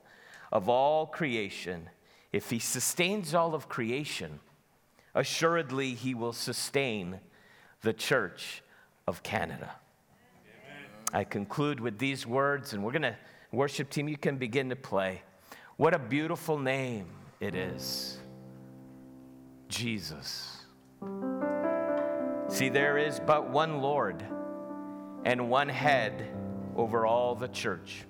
[0.52, 1.90] of all creation.
[2.32, 4.38] If he sustains all of creation,
[5.14, 7.18] assuredly he will sustain
[7.80, 8.62] the Church
[9.06, 9.70] of Canada.
[10.70, 10.84] Amen.
[11.12, 13.16] I conclude with these words, and we're going to,
[13.50, 15.22] worship team, you can begin to play.
[15.76, 17.06] What a beautiful name
[17.40, 18.18] it is.
[19.68, 20.66] Jesus.
[22.56, 24.24] See, there is but one Lord
[25.26, 26.26] and one head
[26.74, 28.06] over all the church.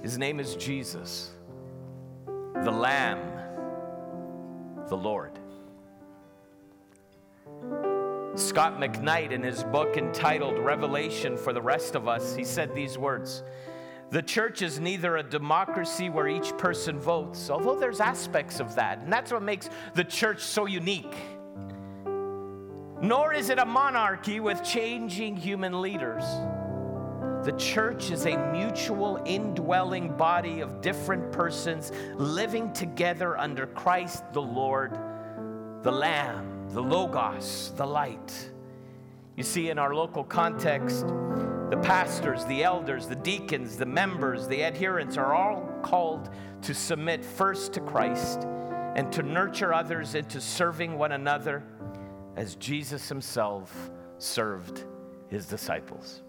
[0.00, 1.32] His name is Jesus,
[2.26, 3.18] the Lamb,
[4.88, 5.40] the Lord.
[8.36, 12.96] Scot McKnight, in his book entitled Revelation for the Rest of Us, he said these
[12.96, 13.42] words
[14.10, 18.98] the church is neither a democracy where each person votes, although there's aspects of that,
[18.98, 21.16] and that's what makes the church so unique.
[23.02, 26.24] Nor is it a monarchy with changing human leaders.
[27.44, 34.42] The church is a mutual indwelling body of different persons living together under Christ the
[34.42, 34.98] Lord,
[35.82, 38.50] the Lamb, the Logos, the light.
[39.36, 41.06] You see, in our local context,
[41.70, 46.28] the pastors, the elders, the deacons, the members, the adherents are all called
[46.60, 48.42] to submit first to Christ
[48.96, 51.62] and to nurture others into serving one another
[52.36, 54.84] as Jesus himself served
[55.28, 56.22] his disciples.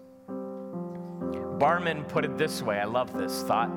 [1.58, 3.70] Barman put it this way I love this thought.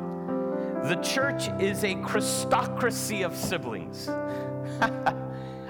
[0.83, 4.07] The church is a Christocracy of siblings.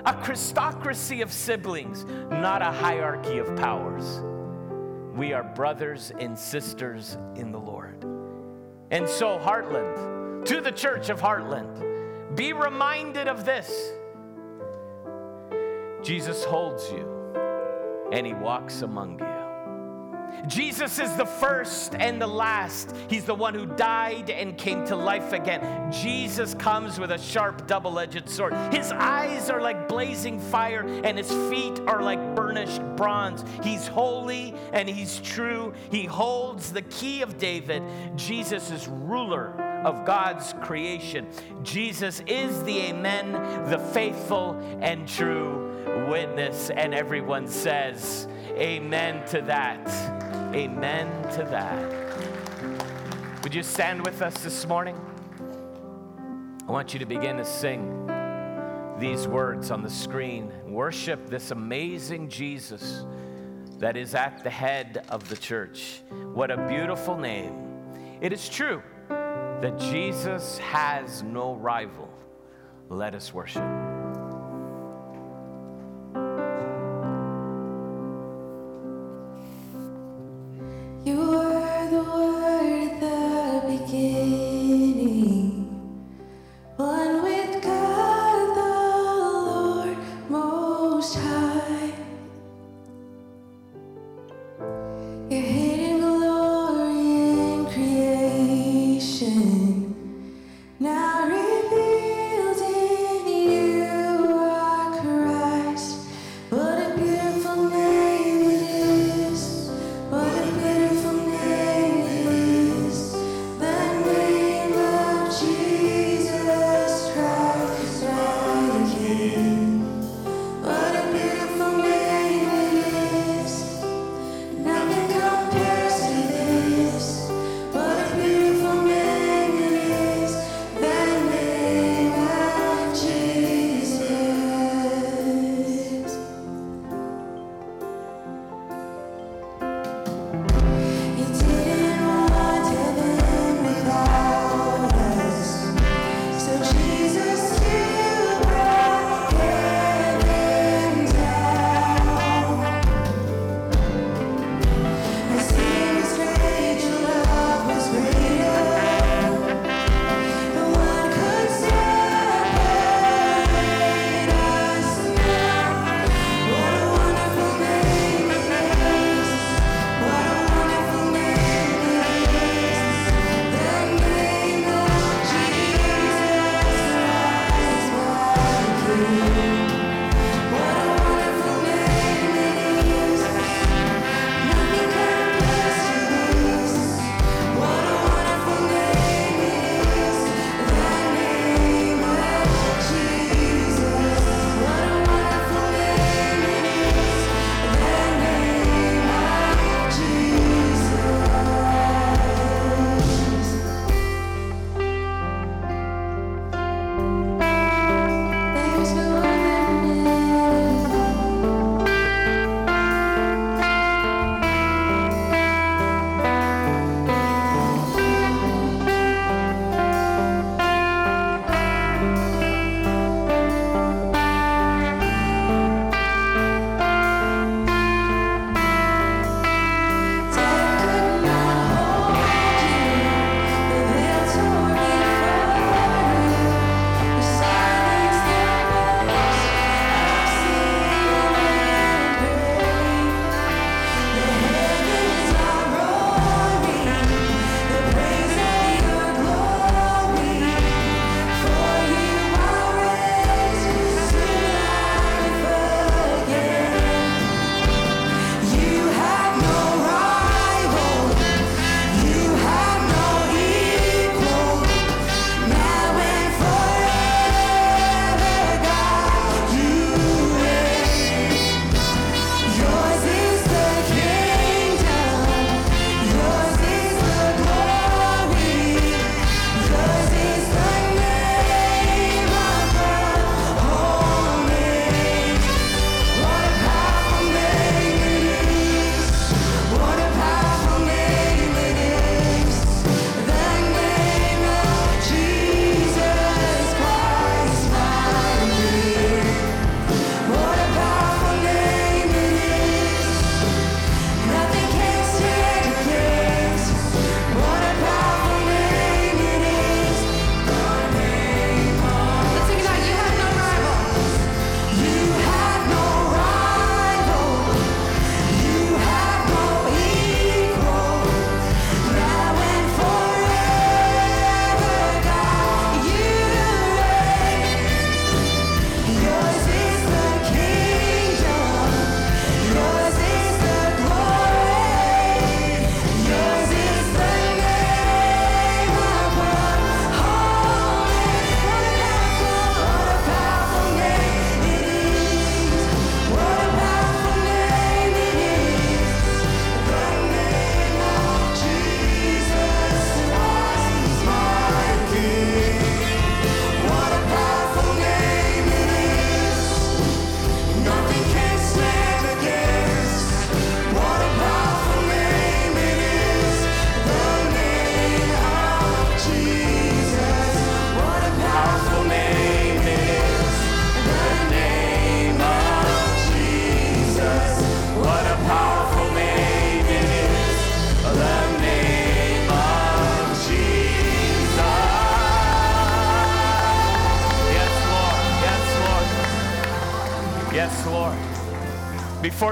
[0.05, 4.21] a Christocracy of siblings, not a hierarchy of powers.
[5.15, 8.03] We are brothers and sisters in the Lord.
[8.91, 13.91] And so, Heartland, to the church of Heartland, be reminded of this
[16.05, 17.09] Jesus holds you
[18.11, 20.47] and he walks among you.
[20.47, 22.95] Jesus is the first and the last.
[23.09, 25.91] He's the one who died and came to life again.
[25.91, 28.53] Jesus comes with a sharp double edged sword.
[28.71, 33.43] His eyes are like blazing fire, and his feet are like burnished bronze.
[33.63, 35.73] He's holy and he's true.
[35.89, 37.81] He holds the key of David.
[38.15, 41.27] Jesus is ruler of God's creation.
[41.63, 43.31] Jesus is the Amen,
[43.71, 45.64] the faithful and true
[46.07, 46.69] witness.
[46.69, 49.87] And everyone says, Amen to that.
[50.53, 53.43] Amen to that.
[53.43, 54.99] Would you stand with us this morning?
[56.67, 58.07] I want you to begin to sing
[58.99, 60.51] these words on the screen.
[60.65, 63.05] Worship this amazing Jesus
[63.79, 66.01] that is at the head of the church.
[66.33, 67.53] What a beautiful name.
[68.21, 72.09] It is true that Jesus has no rival.
[72.89, 73.94] Let us worship.
[81.05, 81.44] You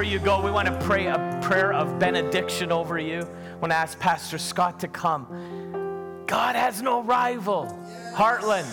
[0.04, 3.22] Before you go, we want to pray a prayer of benediction over you.
[3.22, 6.26] I want to ask Pastor Scott to come.
[6.28, 7.68] God has no rival.
[8.14, 8.68] Heartland,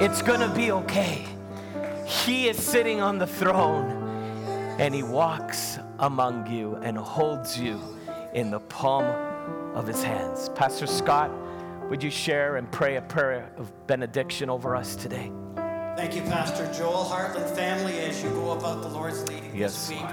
[0.00, 1.26] it's going to be okay.
[2.06, 3.90] He is sitting on the throne
[4.78, 7.78] and he walks among you and holds you
[8.32, 9.04] in the palm
[9.76, 10.48] of his hands.
[10.54, 11.30] Pastor Scott,
[11.90, 15.30] would you share and pray a prayer of benediction over us today?
[15.94, 17.04] Thank you, Pastor Joel.
[17.04, 20.08] Heartland family, as you go about the Lord's leading Yes, this week.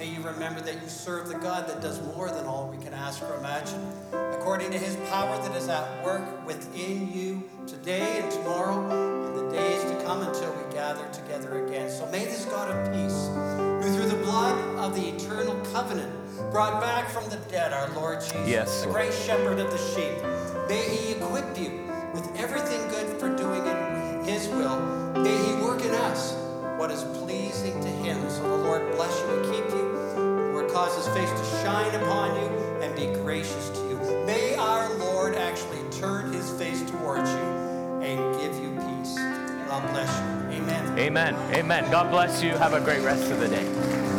[0.00, 2.94] May you remember that you serve the God that does more than all we can
[2.94, 3.86] ask or imagine.
[4.32, 8.80] According to his power that is at work within you today and tomorrow
[9.26, 11.90] and the days to come until we gather together again.
[11.90, 13.28] So may this God of peace,
[13.84, 16.10] who through the blood of the eternal covenant
[16.50, 20.16] brought back from the dead our Lord Jesus, Yes, the great shepherd of the sheep,
[20.66, 24.80] may he equip you with everything good for doing in his will.
[25.20, 26.32] May he work in us
[26.78, 28.18] what is pleasing to him.
[28.30, 29.89] So the Lord bless you and keep you.
[30.72, 32.48] Cause his face to shine upon you
[32.80, 33.96] and be gracious to you.
[34.24, 39.16] May our Lord actually turn his face towards you and give you peace.
[39.68, 40.62] God bless you.
[40.62, 40.98] Amen.
[40.98, 41.34] Amen.
[41.54, 41.90] Amen.
[41.90, 42.50] God bless you.
[42.50, 44.09] Have a great rest of the day.